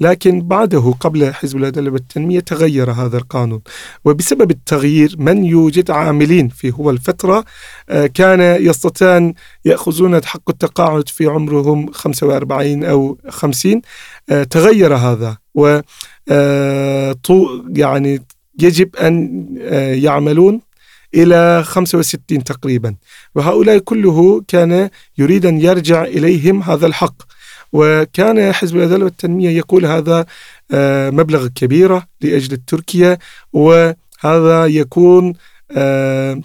لكن 0.00 0.40
بعده 0.40 0.94
قبل 1.00 1.34
حزب 1.34 1.56
العدالة 1.56 1.90
والتنمية 1.90 2.40
تغير 2.40 2.90
هذا 2.90 3.16
القانون. 3.16 3.60
وبسبب 4.04 4.50
التغيير 4.50 5.14
من 5.18 5.44
يوجد 5.44 5.90
عاملين 5.90 6.48
في 6.48 6.72
هو 6.74 6.90
الفترة 6.90 7.44
آه، 7.88 8.06
كان 8.06 8.40
يستطيعون 8.40 9.34
يأخذون 9.64 10.24
حق 10.24 10.50
التقاعد 10.50 11.08
في 11.08 11.26
عمرهم 11.26 11.92
45 11.92 12.84
أو 12.84 13.18
50 13.28 13.82
آه، 14.30 14.44
تغير 14.44 14.94
هذا. 14.94 15.36
و 15.54 15.80
يعني 17.76 18.22
يجب 18.60 18.96
أن 18.96 19.46
يعملون 20.02 20.60
إلى 21.14 21.62
65 21.64 22.44
تقريبا. 22.44 22.94
وهؤلاء 23.34 23.78
كله 23.78 24.42
كان 24.48 24.90
يريد 25.18 25.46
أن 25.46 25.60
يرجع 25.60 26.04
إليهم 26.04 26.62
هذا 26.62 26.86
الحق. 26.86 27.22
وكان 27.72 28.52
حزب 28.52 28.76
العدالة 28.76 29.04
والتنمية 29.04 29.50
يقول 29.50 29.86
هذا 29.86 30.26
آه، 30.72 31.10
مبلغ 31.10 31.46
كبيرة 31.46 32.06
لأجل 32.20 32.56
تركيا 32.56 33.18
وهذا 33.52 34.66
يكون 34.66 35.32
آه، 35.70 36.40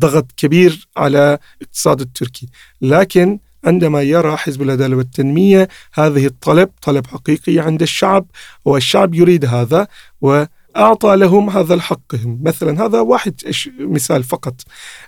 ضغط 0.00 0.26
كبير 0.36 0.88
على 0.96 1.38
الاقتصاد 1.60 2.00
التركي. 2.00 2.48
لكن 2.82 3.38
عندما 3.64 4.02
يرى 4.02 4.36
حزب 4.36 4.62
العدالة 4.62 4.96
والتنمية 4.96 5.68
هذه 5.94 6.26
الطلب 6.26 6.70
طلب 6.82 7.06
حقيقي 7.06 7.58
عند 7.58 7.82
الشعب 7.82 8.26
والشعب 8.64 9.14
يريد 9.14 9.44
هذا 9.44 9.86
و 10.22 10.44
أعطى 10.76 11.16
لهم 11.16 11.50
هذا 11.50 11.74
الحقهم. 11.74 12.40
مثلا 12.42 12.86
هذا 12.86 13.00
واحد 13.00 13.34
مثال 13.78 14.24
فقط. 14.24 14.54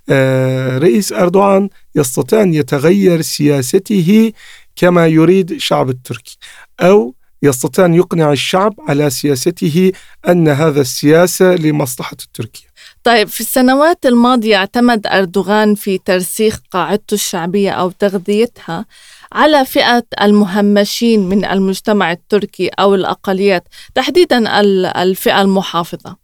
آه 0.08 0.78
رئيس 0.78 1.12
أردوغان 1.12 1.68
يستطيع 1.94 2.42
أن 2.42 2.54
يتغير 2.54 3.20
سياسته 3.22 4.32
كما 4.76 5.06
يريد 5.06 5.50
الشعب 5.50 5.90
التركي 5.90 6.38
أو 6.80 7.14
يستطيع 7.42 7.84
أن 7.84 7.94
يقنع 7.94 8.32
الشعب 8.32 8.74
على 8.88 9.10
سياسته 9.10 9.92
أن 10.28 10.48
هذا 10.48 10.80
السياسة 10.80 11.54
لمصلحة 11.54 12.16
تركيا 12.34 12.66
طيب 13.04 13.28
في 13.28 13.40
السنوات 13.40 14.06
الماضية 14.06 14.56
اعتمد 14.56 15.06
أردوغان 15.06 15.74
في 15.74 15.98
ترسيخ 15.98 16.60
قاعدته 16.70 17.14
الشعبية 17.14 17.70
أو 17.70 17.90
تغذيتها. 17.90 18.84
على 19.32 19.64
فئة 19.64 20.06
المهمشين 20.20 21.28
من 21.28 21.44
المجتمع 21.44 22.12
التركي 22.12 22.68
أو 22.68 22.94
الأقليات 22.94 23.68
تحديدا 23.94 24.60
الفئة 25.02 25.40
المحافظة. 25.40 26.16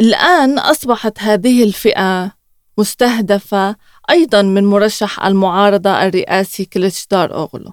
الآن 0.00 0.58
أصبحت 0.58 1.18
هذه 1.18 1.64
الفئة 1.64 2.32
مستهدفة 2.78 3.76
أيضا 4.10 4.42
من 4.42 4.64
مرشح 4.64 5.24
المعارضة 5.24 5.90
الرئاسي 5.90 6.64
كليتشدار 6.64 7.34
أوغلو. 7.34 7.72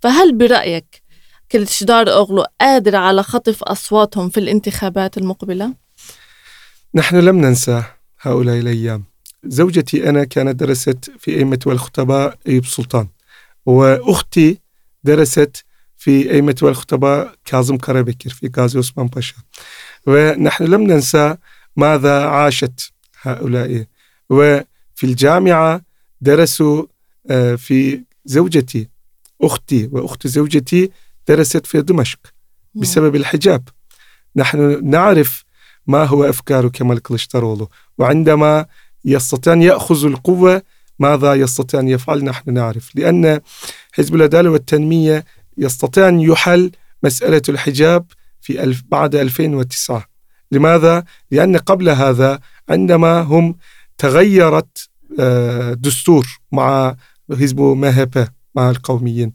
فهل 0.00 0.36
برأيك 0.36 1.02
كليتشدار 1.52 2.12
أوغلو 2.12 2.44
قادر 2.60 2.96
على 2.96 3.22
خطف 3.22 3.62
أصواتهم 3.62 4.28
في 4.30 4.40
الانتخابات 4.40 5.18
المقبلة؟ 5.18 5.74
نحن 6.94 7.16
لم 7.16 7.36
ننسى 7.36 7.82
هؤلاء 8.20 8.58
الأيام. 8.58 9.04
زوجتي 9.44 10.08
أنا 10.08 10.24
كانت 10.24 10.60
درست 10.60 11.10
في 11.18 11.38
أئمة 11.38 11.58
والخطباء 11.66 12.38
أيوب 12.48 12.66
سلطان. 12.66 13.08
وأختي 13.70 14.58
درست 15.04 15.64
في 15.96 16.30
أئمة 16.30 16.56
والخطباء 16.62 17.34
كاظم 17.44 17.76
كربكر 17.76 18.30
في 18.30 18.50
غازي 18.56 18.78
عثمان 18.78 19.06
باشا. 19.06 19.34
ونحن 20.06 20.64
لم 20.64 20.82
ننسى 20.82 21.36
ماذا 21.76 22.26
عاشت 22.26 22.92
هؤلاء. 23.22 23.84
وفي 24.30 25.04
الجامعة 25.04 25.82
درسوا 26.20 26.86
آه، 27.30 27.54
في 27.54 28.04
زوجتي 28.24 28.88
أختي 29.42 29.88
وأخت 29.92 30.26
زوجتي 30.26 30.90
درست 31.28 31.66
في 31.66 31.82
دمشق 31.82 32.18
بسبب 32.74 33.16
الحجاب. 33.16 33.68
نحن 34.36 34.90
نعرف 34.90 35.44
ما 35.86 36.04
هو 36.04 36.24
أفكار 36.24 36.68
كمال 36.68 37.02
كلشترولو 37.02 37.68
وعندما 37.98 38.66
يستطيع 39.04 39.52
أن 39.52 39.62
يأخذ 39.62 40.04
القوة 40.04 40.62
ماذا 41.00 41.34
يستطيع 41.34 41.80
أن 41.80 41.88
يفعل 41.88 42.24
نحن 42.24 42.52
نعرف. 42.52 42.90
لأن 42.94 43.40
حزب 43.92 44.14
العدالة 44.14 44.50
والتنمية 44.50 45.24
يستطيع 45.58 46.08
أن 46.08 46.20
يحل 46.20 46.70
مسألة 47.02 47.42
الحجاب 47.48 48.06
في 48.40 48.62
ألف 48.62 48.82
بعد 48.88 49.14
2009 49.14 50.04
لماذا؟ 50.52 51.04
لأن 51.30 51.56
قبل 51.56 51.88
هذا 51.88 52.40
عندما 52.68 53.20
هم 53.20 53.54
تغيرت 53.98 54.88
آه، 55.20 55.72
دستور 55.72 56.40
مع 56.52 56.96
حزب 57.30 57.60
مهبة 57.60 58.28
مع 58.54 58.70
القوميين 58.70 59.32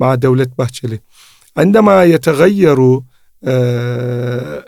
مع 0.00 0.14
دولة 0.14 0.46
باهتشلي. 0.58 1.00
عندما 1.56 2.04
يتغير 2.04 3.00
آه، 3.44 4.64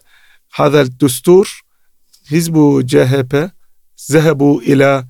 هذا 0.54 0.80
الدستور 0.80 1.64
حزب 2.30 2.86
جاهبة 2.86 3.50
ذهبوا 4.12 4.60
إلى 4.60 5.04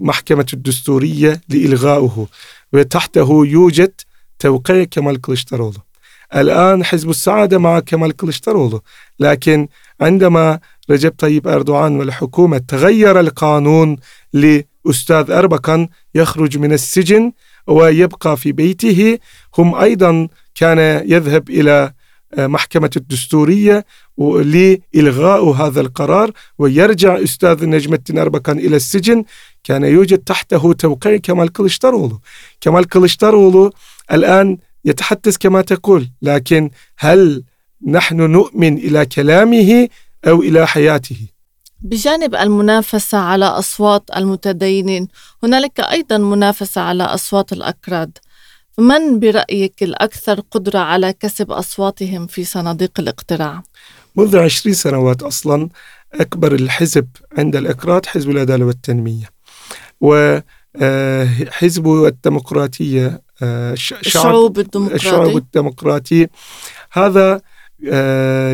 محكمة 0.00 0.46
الدستورية 0.52 1.40
لإلغائه 1.48 2.26
وتحته 2.72 3.46
يوجد 3.46 3.92
توقيع 4.38 4.84
كمال 4.84 5.20
كلشترولو 5.20 5.78
الآن 6.34 6.84
حزب 6.84 7.10
السعادة 7.10 7.58
مع 7.58 7.80
كمال 7.80 8.16
كلشترولو 8.16 8.82
لكن 9.20 9.68
عندما 10.00 10.58
رجب 10.90 11.12
طيب 11.18 11.48
أردوغان 11.48 11.96
والحكومة 11.98 12.58
تغير 12.58 13.20
القانون 13.20 13.96
لأستاذ 14.32 15.30
أربكان 15.30 15.88
يخرج 16.14 16.58
من 16.58 16.72
السجن 16.72 17.32
ويبقى 17.66 18.36
في 18.36 18.52
بيته 18.52 19.18
هم 19.58 19.74
أيضا 19.74 20.28
كان 20.54 20.78
يذهب 21.10 21.50
إلى 21.50 21.72
آه، 21.72 21.94
محكمة 22.38 22.90
الدستورية 22.96 23.84
لإلغاء 24.18 25.50
هذا 25.50 25.80
القرار 25.80 26.30
ويرجع 26.58 27.22
أستاذ 27.22 27.66
نجم 27.66 27.94
الدين 27.94 28.18
أربكان 28.18 28.58
إلى 28.58 28.76
السجن. 28.76 29.24
كان 29.64 29.84
يوجد 29.84 30.18
تحته 30.18 30.72
توقيع 30.72 31.16
كمال 31.16 31.52
كلشترولو 31.52 32.20
كمال 32.60 32.88
كلشترولو 32.88 33.72
الآن 34.12 34.58
يتحدث 34.84 35.36
كما 35.36 35.62
تقول 35.62 36.08
لكن 36.22 36.70
هل 36.98 37.44
نحن 37.86 38.16
نؤمن 38.16 38.78
إلى 38.78 39.06
كلامه 39.06 39.88
أو 40.26 40.42
إلى 40.42 40.66
حياته؟ 40.66 41.16
بجانب 41.80 42.34
المنافسة 42.34 43.18
على 43.18 43.44
أصوات 43.44 44.02
المتدينين 44.16 45.08
هنالك 45.42 45.80
أيضا 45.80 46.18
منافسة 46.18 46.80
على 46.80 47.02
أصوات 47.02 47.52
الأكراد. 47.52 48.18
من 48.78 49.18
برأيك 49.18 49.82
الأكثر 49.82 50.40
قدرة 50.40 50.78
على 50.78 51.12
كسب 51.12 51.50
أصواتهم 51.50 52.26
في 52.26 52.44
صناديق 52.44 52.92
الاقتراع؟ 52.98 53.62
منذ 54.16 54.38
عشرين 54.38 54.74
سنوات 54.74 55.22
أصلا 55.22 55.68
أكبر 56.14 56.54
الحزب 56.54 57.06
عند 57.38 57.56
الأكراد 57.56 58.06
حزب 58.06 58.30
العدالة 58.30 58.66
والتنمية 58.66 59.30
و 60.00 60.38
حزب 61.50 61.86
الديمقراطية 61.86 63.22
الشعوب 63.42 64.58
الديمقراطي. 64.58 64.94
الشعوب 64.94 65.36
الديمقراطي. 65.36 66.26
هذا 66.92 67.40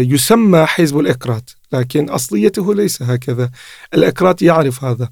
يسمى 0.00 0.66
حزب 0.66 0.98
الإكرات 0.98 1.50
لكن 1.72 2.10
أصليته 2.10 2.74
ليس 2.74 3.02
هكذا. 3.02 3.50
الإكرات 3.94 4.42
يعرف 4.42 4.84
هذا. 4.84 5.08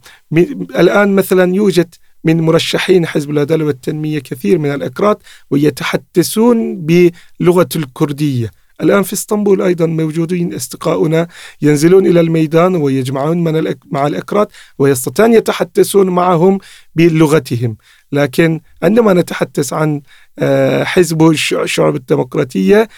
الآن 0.76 1.14
مثلا 1.14 1.54
يوجد 1.54 1.94
من 2.26 2.40
مرشحين 2.40 3.06
حزب 3.06 3.30
العدالة 3.30 3.64
والتنمية 3.64 4.18
كثير 4.18 4.58
من 4.58 4.74
الأكراد 4.74 5.16
ويتحدثون 5.50 6.76
بلغة 6.76 7.68
الكردية. 7.76 8.50
الآن 8.80 9.02
في 9.02 9.12
إسطنبول 9.12 9.62
أيضا 9.62 9.86
موجودين 9.86 10.54
أصدقاؤنا 10.54 11.28
ينزلون 11.62 12.06
إلى 12.06 12.20
الميدان 12.20 12.76
ويجمعون 12.76 13.44
من 13.44 13.74
مع 13.90 14.06
الأكراد 14.06 14.46
ويستطيعون 14.78 15.34
يتحدثون 15.34 16.10
معهم 16.10 16.58
بلغتهم. 16.94 17.76
لكن 18.12 18.60
عندما 18.82 19.12
نتحدث 19.12 19.72
عن 19.72 20.00
آه، 20.38 20.84
حزب 20.84 21.30
الشعوب 21.52 21.96
الديمقراطية 21.96 22.88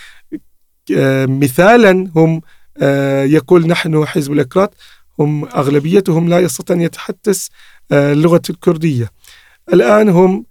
آه، 0.97 1.27
مثالا 1.27 2.11
هم 2.17 2.41
آه، 2.83 3.25
يقول 3.25 3.67
نحن 3.67 4.07
حزب 4.07 4.33
الأكراد 4.33 4.69
هم 5.19 5.45
أغلبيتهم 5.45 6.29
لا 6.29 6.41
يستطيع 6.41 6.77
أن 6.77 6.83
يتحدث 6.83 7.49
اللغة 7.93 8.43
الكردية 8.51 9.11
الآن 9.73 10.09
هم 10.09 10.45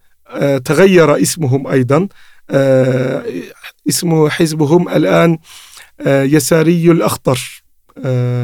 تغير 0.65 1.21
اسمهم 1.21 1.67
أيضا. 1.67 2.07
اسمه 3.89 4.29
حزبهم 4.29 4.89
الآن 4.89 5.37
يساري 6.07 6.91
الأخضر. 6.91 7.63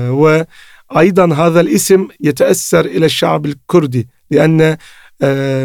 وأيضا 0.09 1.33
هذا 1.33 1.59
الاسم 1.59 2.07
يتأثر 2.21 2.85
إلى 2.85 3.05
الشعب 3.05 3.45
الكردي 3.45 4.07
لأن 4.31 4.77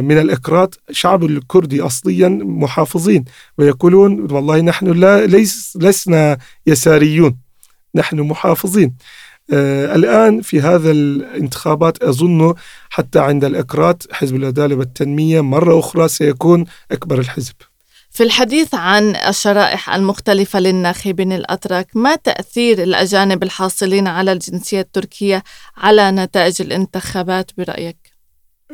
من 0.04 0.18
الإكراد 0.18 0.74
شعب 0.90 1.24
الكردي 1.24 1.80
أصليا 1.80 2.28
محافظين 2.42 3.24
ويقولون 3.58 4.32
والله 4.32 4.60
نحن 4.60 4.86
لا 4.86 5.26
ليس 5.26 5.78
لسنا 5.80 6.38
يساريون 6.66 7.38
نحن 7.94 8.20
محافظين. 8.20 8.88
آه 8.88 8.96
الآن 9.50 10.40
في 10.40 10.60
هذا 10.60 10.90
الانتخابات 10.90 12.02
أظن 12.02 12.54
حتى 12.90 13.18
عند 13.18 13.44
الإكراد 13.44 14.02
حزب 14.12 14.36
العدالة 14.36 14.74
والتنمية 14.74 15.40
مرة 15.40 15.78
أخرى 15.78 16.08
سيكون 16.08 16.64
أكبر 16.90 17.18
الحزب 17.18 17.54
في 18.10 18.24
الحديث 18.24 18.74
عن 18.74 19.16
الشرائح 19.16 19.94
المختلفة 19.94 20.60
للناخبين 20.60 21.32
الأتراك 21.32 21.86
ما 21.94 22.16
تأثير 22.16 22.82
الأجانب 22.82 23.42
الحاصلين 23.42 24.06
على 24.06 24.32
الجنسية 24.32 24.80
التركية 24.80 25.42
على 25.76 26.10
نتائج 26.10 26.62
الانتخابات 26.62 27.50
برأيك؟ 27.58 27.96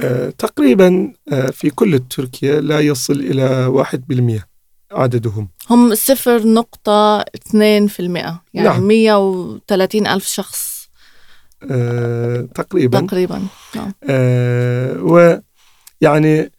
آه، 0.00 0.30
تقريبا 0.30 1.12
آه، 1.32 1.50
في 1.50 1.70
كل 1.70 1.98
تركيا 1.98 2.60
لا 2.60 2.80
يصل 2.80 3.20
إلى 3.20 3.66
واحد 3.66 4.06
بالمئة 4.06 4.53
عددهم 4.94 5.48
هم 5.70 5.94
صفر 5.94 6.46
نقطة 6.46 7.20
اثنين 7.20 7.86
في 7.86 8.00
المئة 8.00 8.42
يعني 8.54 8.68
نعم. 8.68 8.86
مية 8.86 9.28
وثلاثين 9.28 10.06
ألف 10.06 10.26
شخص 10.26 10.88
آه، 11.70 12.48
تقريبا 12.54 13.00
تقريبا 13.00 13.42
نعم. 13.76 13.92
آه 14.04 15.02
ويعني 15.02 16.52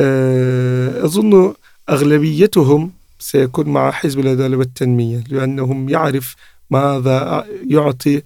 آه 0.00 1.04
أظن 1.04 1.54
أغلبيتهم 1.88 2.92
سيكون 3.18 3.68
مع 3.68 3.90
حزب 3.90 4.20
العدالة 4.20 4.56
والتنمية 4.56 5.24
لأنهم 5.28 5.88
يعرف 5.88 6.36
ماذا 6.70 7.46
يعطي 7.70 8.16
آه، 8.16 8.22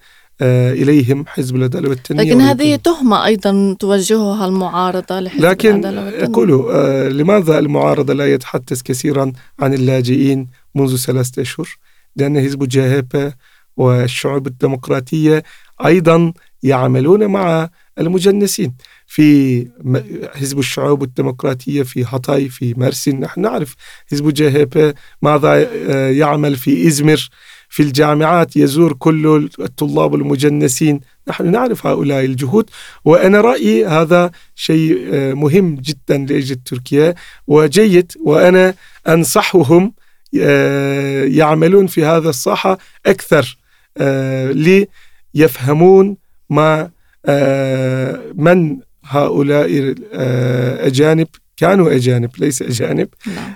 إليهم 0.72 1.24
حزب 1.26 1.56
العدالة 1.56 1.88
والتنمية 1.88 2.22
لكن 2.22 2.40
هذه 2.40 2.76
تهمة 2.76 3.26
أيضا 3.26 3.76
توجهها 3.78 4.46
المعارضة 4.46 5.20
لحزب 5.20 5.44
لكن 5.44 5.84
أقول 5.84 6.52
آه 6.70 7.08
لماذا 7.08 7.58
المعارضة 7.58 8.14
لا 8.14 8.34
يتحدث 8.34 8.82
كثيرا 8.82 9.32
عن 9.60 9.74
اللاجئين 9.74 10.46
منذ 10.74 10.96
ثلاثة 10.96 11.42
أشهر؟ 11.42 11.78
لأن 12.16 12.40
حزب 12.40 12.68
جاهبة 12.68 13.32
والشعوب 13.76 14.46
الديمقراطية 14.46 15.42
أيضا 15.86 16.32
يعملون 16.62 17.26
مع 17.26 17.68
المجنسين. 17.98 18.74
في 19.06 19.66
حزب 20.34 20.58
الشعوب 20.58 21.02
الديمقراطية 21.02 21.82
في 21.82 22.04
هاتاي 22.04 22.48
في 22.48 22.74
مرسين 22.76 23.20
نحن 23.20 23.40
نعرف 23.40 23.74
حزب 24.12 24.34
جاهبة 24.34 24.94
ماذا 25.22 25.68
آه، 25.88 26.10
يعمل 26.10 26.56
في 26.56 26.86
إزمر. 26.86 27.28
في 27.70 27.82
الجامعات 27.82 28.56
يزور 28.56 28.92
كل 28.92 29.48
الطلاب 29.60 30.14
المجنسين 30.14 31.00
نحن 31.28 31.50
نعرف 31.50 31.86
هؤلاء 31.86 32.24
الجهود 32.24 32.70
وأنا 33.04 33.40
رأيي 33.40 33.86
هذا 33.86 34.30
شيء 34.54 35.08
آه، 35.12 35.32
مهم 35.32 35.74
جدا 35.74 36.18
لأجل 36.18 36.56
تركيا 36.56 37.14
وجيد 37.46 38.12
وأنا 38.20 38.74
أنصحهم 39.08 39.92
آه، 40.40 41.24
يعملون 41.24 41.86
في 41.86 42.04
هذا 42.04 42.30
الساحة 42.30 42.78
أكثر 43.06 43.58
آه، 43.96 44.86
ليفهمون 45.34 46.16
ما 46.50 46.90
من 48.34 48.78
هؤلاء 49.04 49.94
أجانب 50.86 51.26
كانوا 51.56 51.94
أجانب 51.94 52.30
ليس 52.38 52.62
أجانب 52.62 53.08
نعم. 53.26 53.54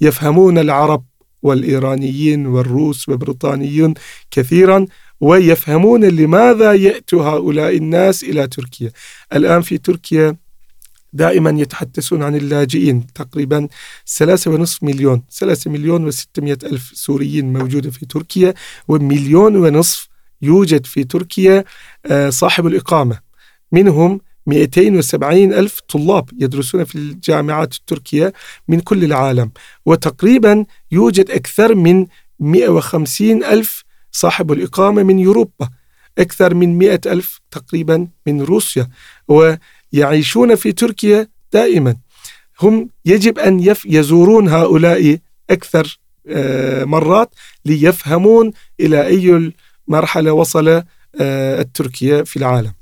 ويفهمون 0.00 0.58
العرب 0.58 1.04
والإيرانيين 1.42 2.46
والروس 2.46 3.08
والبريطانيون 3.08 3.94
كثيرا 4.30 4.86
ويفهمون 5.20 6.04
لماذا 6.04 6.72
يأتي 6.72 7.16
هؤلاء 7.16 7.76
الناس 7.76 8.24
إلى 8.24 8.46
تركيا. 8.46 8.90
الآن 9.32 9.62
في 9.62 9.78
تركيا 9.78 10.36
دائما 11.12 11.60
يتحدثون 11.60 12.22
عن 12.22 12.36
اللاجئين 12.36 13.06
تقريبا 13.14 13.68
ثلاثة 14.16 14.50
ونصف 14.50 14.82
مليون 14.82 15.22
ثلاثة 15.32 15.70
مليون 15.70 16.04
وستمائة 16.06 16.58
ألف 16.64 16.90
سوريين 16.94 17.52
موجودة 17.52 17.90
في 17.90 18.06
تركيا 18.06 18.54
ومليون 18.88 19.56
ونصف 19.56 20.08
يوجد 20.42 20.86
في 20.86 21.04
تركيا 21.04 21.64
آه، 22.06 22.30
صاحب 22.30 22.66
الإقامة. 22.66 23.18
منهم 23.72 24.20
270 24.46 25.52
ألف 25.52 25.80
طلاب 25.88 26.30
يدرسون 26.38 26.84
في 26.84 26.94
الجامعات 26.94 27.74
التركية 27.74 28.32
من 28.68 28.80
كل 28.80 29.04
العالم. 29.04 29.50
وتقريبا 29.86 30.64
يوجد 30.92 31.30
أكثر 31.30 31.74
من 31.74 32.06
150 32.40 33.44
ألف 33.44 33.84
صاحب 34.12 34.52
الإقامة 34.52 35.02
من 35.02 35.26
أوروبا 35.26 35.68
أكثر 36.18 36.54
من 36.54 36.78
100 36.78 37.00
ألف 37.06 37.40
تقريبا 37.50 38.08
من 38.26 38.42
روسيا. 38.42 38.88
ويعيشون 39.28 40.54
في 40.54 40.72
تركيا 40.72 41.28
دائما. 41.52 41.96
هم 42.62 42.88
يجب 43.04 43.38
أن 43.38 43.74
يزورون 43.84 44.48
هؤلاء 44.48 45.18
أكثر 45.50 45.98
آه، 46.28 46.84
مرات 46.84 47.34
ليفهمون 47.64 48.52
إلى 48.80 49.06
أي 49.06 49.52
مرحلة 49.88 50.32
وصل 50.32 50.68
آه، 51.20 51.60
التركيا 51.60 52.24
في 52.24 52.36
العالم. 52.36 52.72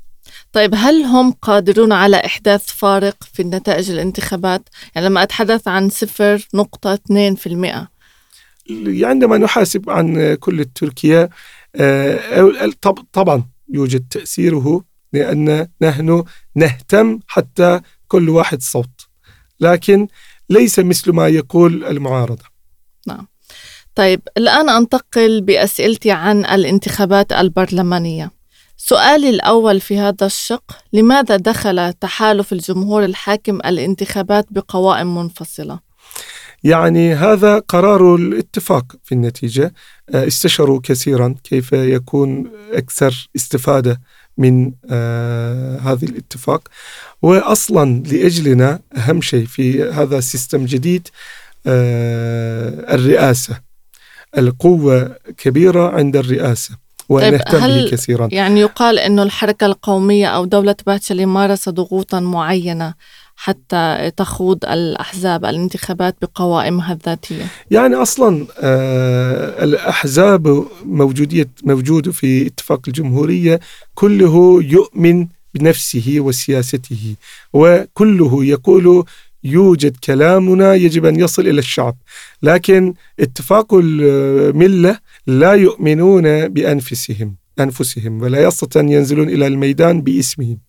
طيب 0.53 0.71
هل 0.75 1.03
هم 1.03 1.31
قادرون 1.31 1.91
على 1.91 2.17
إحداث 2.25 2.65
فارق 2.65 3.23
في 3.33 3.41
النتائج 3.41 3.91
الانتخابات؟ 3.91 4.69
يعني 4.95 5.07
لما 5.07 5.23
أتحدث 5.23 5.67
عن 5.67 5.89
صفر 5.89 6.47
نقطة 6.53 6.93
اثنين 6.93 7.35
في 7.35 7.47
المئة. 7.47 7.87
عندما 8.85 9.37
نحاسب 9.37 9.89
عن 9.89 10.35
كل 10.35 10.65
تركيا 10.65 11.29
آه، 11.75 12.71
طبعا 13.13 13.43
يوجد 13.69 14.07
تأثيره 14.09 14.83
لأن 15.13 15.67
نحن 15.81 16.23
نهتم 16.55 17.19
حتى 17.27 17.81
كل 18.07 18.29
واحد 18.29 18.61
صوت. 18.61 19.07
لكن 19.59 20.07
ليس 20.49 20.79
مثل 20.79 21.11
ما 21.11 21.27
يقول 21.27 21.85
المعارضة. 21.85 22.43
نعم. 23.07 23.27
طيب 23.95 24.21
الآن 24.37 24.69
أنتقل 24.69 25.41
بأسئلتي 25.41 26.11
عن 26.11 26.45
الانتخابات 26.45 27.31
البرلمانية. 27.31 28.40
سؤالي 28.83 29.29
الأول 29.29 29.81
في 29.81 29.99
هذا 29.99 30.25
الشق 30.25 30.77
لماذا 30.93 31.35
دخل 31.35 31.93
تحالف 31.93 32.53
الجمهور 32.53 33.05
الحاكم 33.05 33.55
الانتخابات 33.55 34.45
بقوائم 34.51 35.17
منفصلة؟ 35.17 35.79
يعني 36.63 37.13
هذا 37.13 37.59
قرار 37.59 38.15
الاتفاق 38.15 38.95
في 39.03 39.11
النتيجة. 39.11 39.73
آه، 40.09 40.27
استشروا 40.27 40.79
كثيرا 40.83 41.35
كيف 41.43 41.73
يكون 41.73 42.51
أكثر 42.73 43.29
استفادة 43.35 44.01
من 44.37 44.71
آه 44.89 45.77
هذه 45.77 46.05
الاتفاق. 46.05 46.67
وأصلا 47.21 48.03
لأجلنا 48.03 48.79
أهم 48.97 49.21
شيء 49.21 49.45
في 49.45 49.83
هذا 49.83 50.17
السيستم 50.17 50.65
جديد 50.65 51.07
آه 51.67 52.95
الرئاسة. 52.95 53.61
القوة 54.37 55.15
كبيرة 55.37 55.89
عند 55.89 56.15
الرئاسة. 56.15 56.90
ونهتم 57.11 57.59
طيب 57.59 57.85
به 57.85 57.91
كثيرا. 57.91 58.29
يعني 58.31 58.59
يقال 58.59 58.99
أنه 58.99 59.23
الحركة 59.23 59.65
القومية 59.65 60.27
أو 60.27 60.45
دولة 60.45 60.75
باتشلي 60.87 61.25
مارس 61.25 61.69
ضغوطا 61.69 62.19
معينة 62.19 62.93
حتى 63.35 64.11
تخوض 64.17 64.65
الأحزاب 64.65 65.45
الانتخابات 65.45 66.15
بقوائمها 66.21 66.93
الذاتية؟ 66.93 67.45
يعني 67.71 67.95
أصلا 67.95 68.47
آه 68.59 69.63
الأحزاب 69.63 70.65
موجودية 70.85 71.49
موجودة 71.63 72.11
في 72.11 72.47
اتفاق 72.47 72.81
الجمهورية 72.87 73.59
كله 73.95 74.59
يؤمن 74.63 75.27
بنفسه 75.53 76.15
وسياسته 76.19 77.15
وكله 77.53 78.45
يقول 78.45 79.05
يوجد 79.43 79.97
كلامنا 80.03 80.73
يجب 80.73 81.05
أن 81.05 81.19
يصل 81.19 81.47
إلى 81.47 81.59
الشعب. 81.59 81.97
لكن 82.43 82.93
اتفاق 83.19 83.73
الملة 83.73 84.99
لا 85.27 85.53
يؤمنون 85.53 86.47
بأنفسهم 86.47 87.35
أنفسهم 87.59 88.21
ولا 88.21 88.43
يستطيعون 88.43 88.89
ينزلون 88.89 89.29
إلى 89.29 89.47
الميدان 89.47 90.01
باسمهم. 90.01 90.59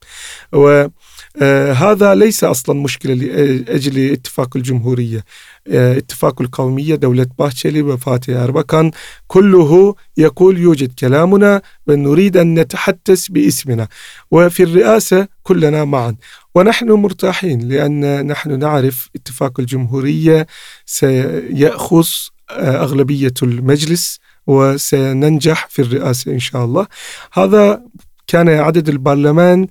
وهذا 1.41 2.15
ليس 2.15 2.45
أصلا 2.45 2.83
مشكلة 2.83 3.15
لاجل 3.15 4.13
اتفاق 4.13 4.57
الجمهورية. 4.57 5.25
اتفاق 5.69 6.43
القومية 6.43 6.95
دولة 6.95 7.27
باهتشلي 7.39 7.83
وفاتح 7.83 8.35
أربكان 8.37 8.91
كله 9.27 9.95
يقول 10.17 10.59
يوجد 10.59 10.93
كلامنا 10.99 11.63
ونريد 11.87 12.37
أن 12.37 12.59
نتحدث 12.59 13.27
باسمنا. 13.29 13.89
وفي 14.31 14.63
الرئاسة 14.63 15.29
كلنا 15.43 15.85
معا. 15.85 16.17
ونحن 16.55 16.91
مرتاحين 16.91 17.69
لأن 17.69 18.27
نحن 18.27 18.59
نعرف 18.59 19.09
اتفاق 19.17 19.61
الجمهورية 19.61 20.47
سيأخذ 20.87 22.07
أغلبية 22.51 23.35
المجلس 23.43 24.19
وسننجح 24.47 25.69
في 25.71 25.83
الرئاسة 25.83 26.33
إن 26.33 26.39
شاء 26.39 26.65
الله. 26.65 26.87
هذا 27.33 27.83
كان 28.27 28.49
عدد 28.49 28.89
البرلمان 28.89 29.67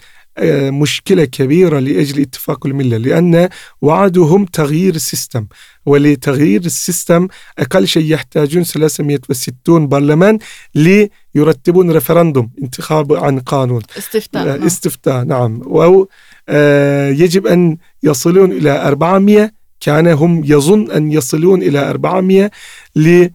مشكلة 0.70 1.26
كبيرة 1.26 1.80
لأجل 1.80 2.22
اتفاق 2.22 2.66
الملة 2.66 2.98
لأن 2.98 3.50
وعدهم 3.82 4.46
تغيير 4.46 4.96
السيستم. 4.96 5.46
ولتغيير 5.86 6.62
ال 6.62 6.71
system 6.71 7.28
أقل 7.60 7.88
شيء 7.88 8.12
يحتاجون 8.12 8.64
360 8.64 9.88
برلمان 9.88 10.40
ليرتبون 10.76 11.92
referendum 11.92 12.50
انتخاب 12.64 13.14
عن 13.14 13.40
قانون. 13.40 13.82
استفتاء 13.98 14.46
نعم. 14.46 14.64
استفتاء 14.64 15.24
نعم. 15.24 15.62
أو 15.62 16.10
يجب 17.24 17.48
أن 17.48 17.78
يصلون 18.04 18.52
إلى 18.52 18.88
400 18.88 19.52
كان 19.80 20.08
هم 20.08 20.44
يظن 20.46 20.92
أن 20.92 21.12
يصلون 21.12 21.62
إلى 21.62 21.90
400 21.90 22.52
ل 22.96 23.30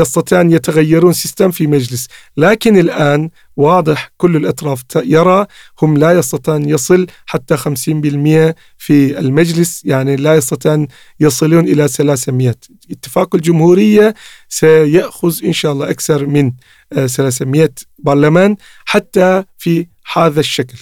يستطيع 0.00 0.40
أن 0.40 0.50
يتغيرون 0.50 1.12
system 1.12 1.50
في 1.50 1.66
مجلس. 1.66 2.08
لكن 2.36 2.78
الآن 2.78 3.30
واضح 3.58 4.10
كل 4.16 4.36
الأطراف 4.36 4.82
يرى 4.96 5.46
هم 5.82 5.96
لا 5.96 6.12
يستطيع 6.12 6.56
أن 6.56 6.68
يصل 6.68 7.06
حتى 7.26 7.56
50% 7.56 7.60
في 8.78 9.18
المجلس 9.18 9.82
يعني 9.84 10.16
لا 10.16 10.34
يستطيع 10.34 10.74
أن 10.74 10.88
يصلون 11.20 11.64
إلى 11.64 11.88
300 11.88 12.54
اتفاق 12.90 13.34
الجمهورية 13.34 14.14
سيأخذ 14.48 15.44
إن 15.44 15.52
شاء 15.52 15.72
الله 15.72 15.90
أكثر 15.90 16.26
من 16.26 16.52
300 17.06 17.70
برلمان 17.98 18.56
حتى 18.84 19.44
في 19.58 19.86
هذا 20.14 20.40
الشكل 20.40 20.78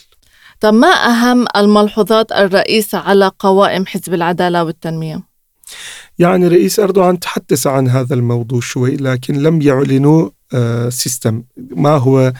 طب 0.61 0.74
ما 0.74 0.89
أهم 0.89 1.47
الملحوظات 1.57 2.33
الرئيسة 2.33 2.99
على 2.99 3.31
قوائم 3.39 3.87
حزب 3.87 4.14
العدالة 4.14 4.64
والتنمية؟ 4.64 5.22
يعني 6.18 6.49
رئيس 6.49 6.81
أردوغان 6.81 7.20
تحدث 7.20 7.66
عن 7.66 7.89
هذا 7.89 8.14
الموضوع 8.14 8.61
شوي 8.61 8.97
لكن 8.97 9.43
لم 9.43 9.62
يعلنوا 9.62 10.22
آه 10.24 10.36
system 10.88 11.42
ما 11.57 11.90
هو 11.90 12.32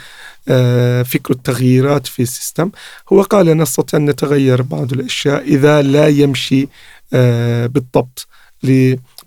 آه 0.48 1.02
فكر 1.02 1.34
التغييرات 1.34 2.07
في 2.07 2.22
ال 2.22 2.29
system 2.29 2.70
هو 3.12 3.22
قال 3.22 3.57
نستطيع 3.57 4.00
أن 4.00 4.11
نتغير 4.11 4.62
بعض 4.62 4.92
الأشياء 4.92 5.42
إذا 5.42 5.82
لا 5.82 6.09
يمشي 6.09 6.68
آه 7.12 7.66
بالضبط. 7.66 8.26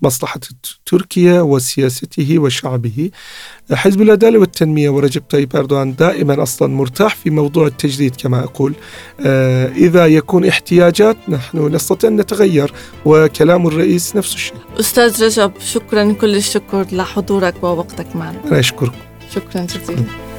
لمصلحة 0.02 0.40
تركيا 0.86 1.40
وسياسته 1.40 2.38
وشعبه. 2.38 3.10
حزب 3.72 4.02
العدالة 4.02 4.38
والتنمية 4.38 4.90
ورجب 4.90 5.22
طيب 5.30 5.56
أردوغان 5.56 5.94
دائما 5.94 6.42
أصلا 6.42 6.68
مرتاح 6.68 7.16
في 7.16 7.30
موضوع 7.30 7.66
التجديد 7.66 8.16
كما 8.16 8.44
أقول. 8.44 8.74
إذا 9.76 10.06
يكون 10.06 10.44
احتياجات 10.44 11.16
نحن 11.28 11.74
نستطيع 11.74 12.10
أن 12.10 12.16
نتغير 12.16 12.72
وكلام 13.04 13.66
الرئيس 13.66 14.16
نفس 14.16 14.34
الشيء. 14.34 14.56
أستاذ 14.80 15.24
رجب 15.24 15.52
شكرا 15.60 16.12
كل 16.12 16.36
الشكر 16.36 16.86
لحضورك 16.92 17.64
ووقتك 17.64 18.16
معنا. 18.16 18.44
أنا 18.44 18.58
أشكرك 18.58 18.92
شكرا 19.34 19.62
جزيلا. 19.64 20.29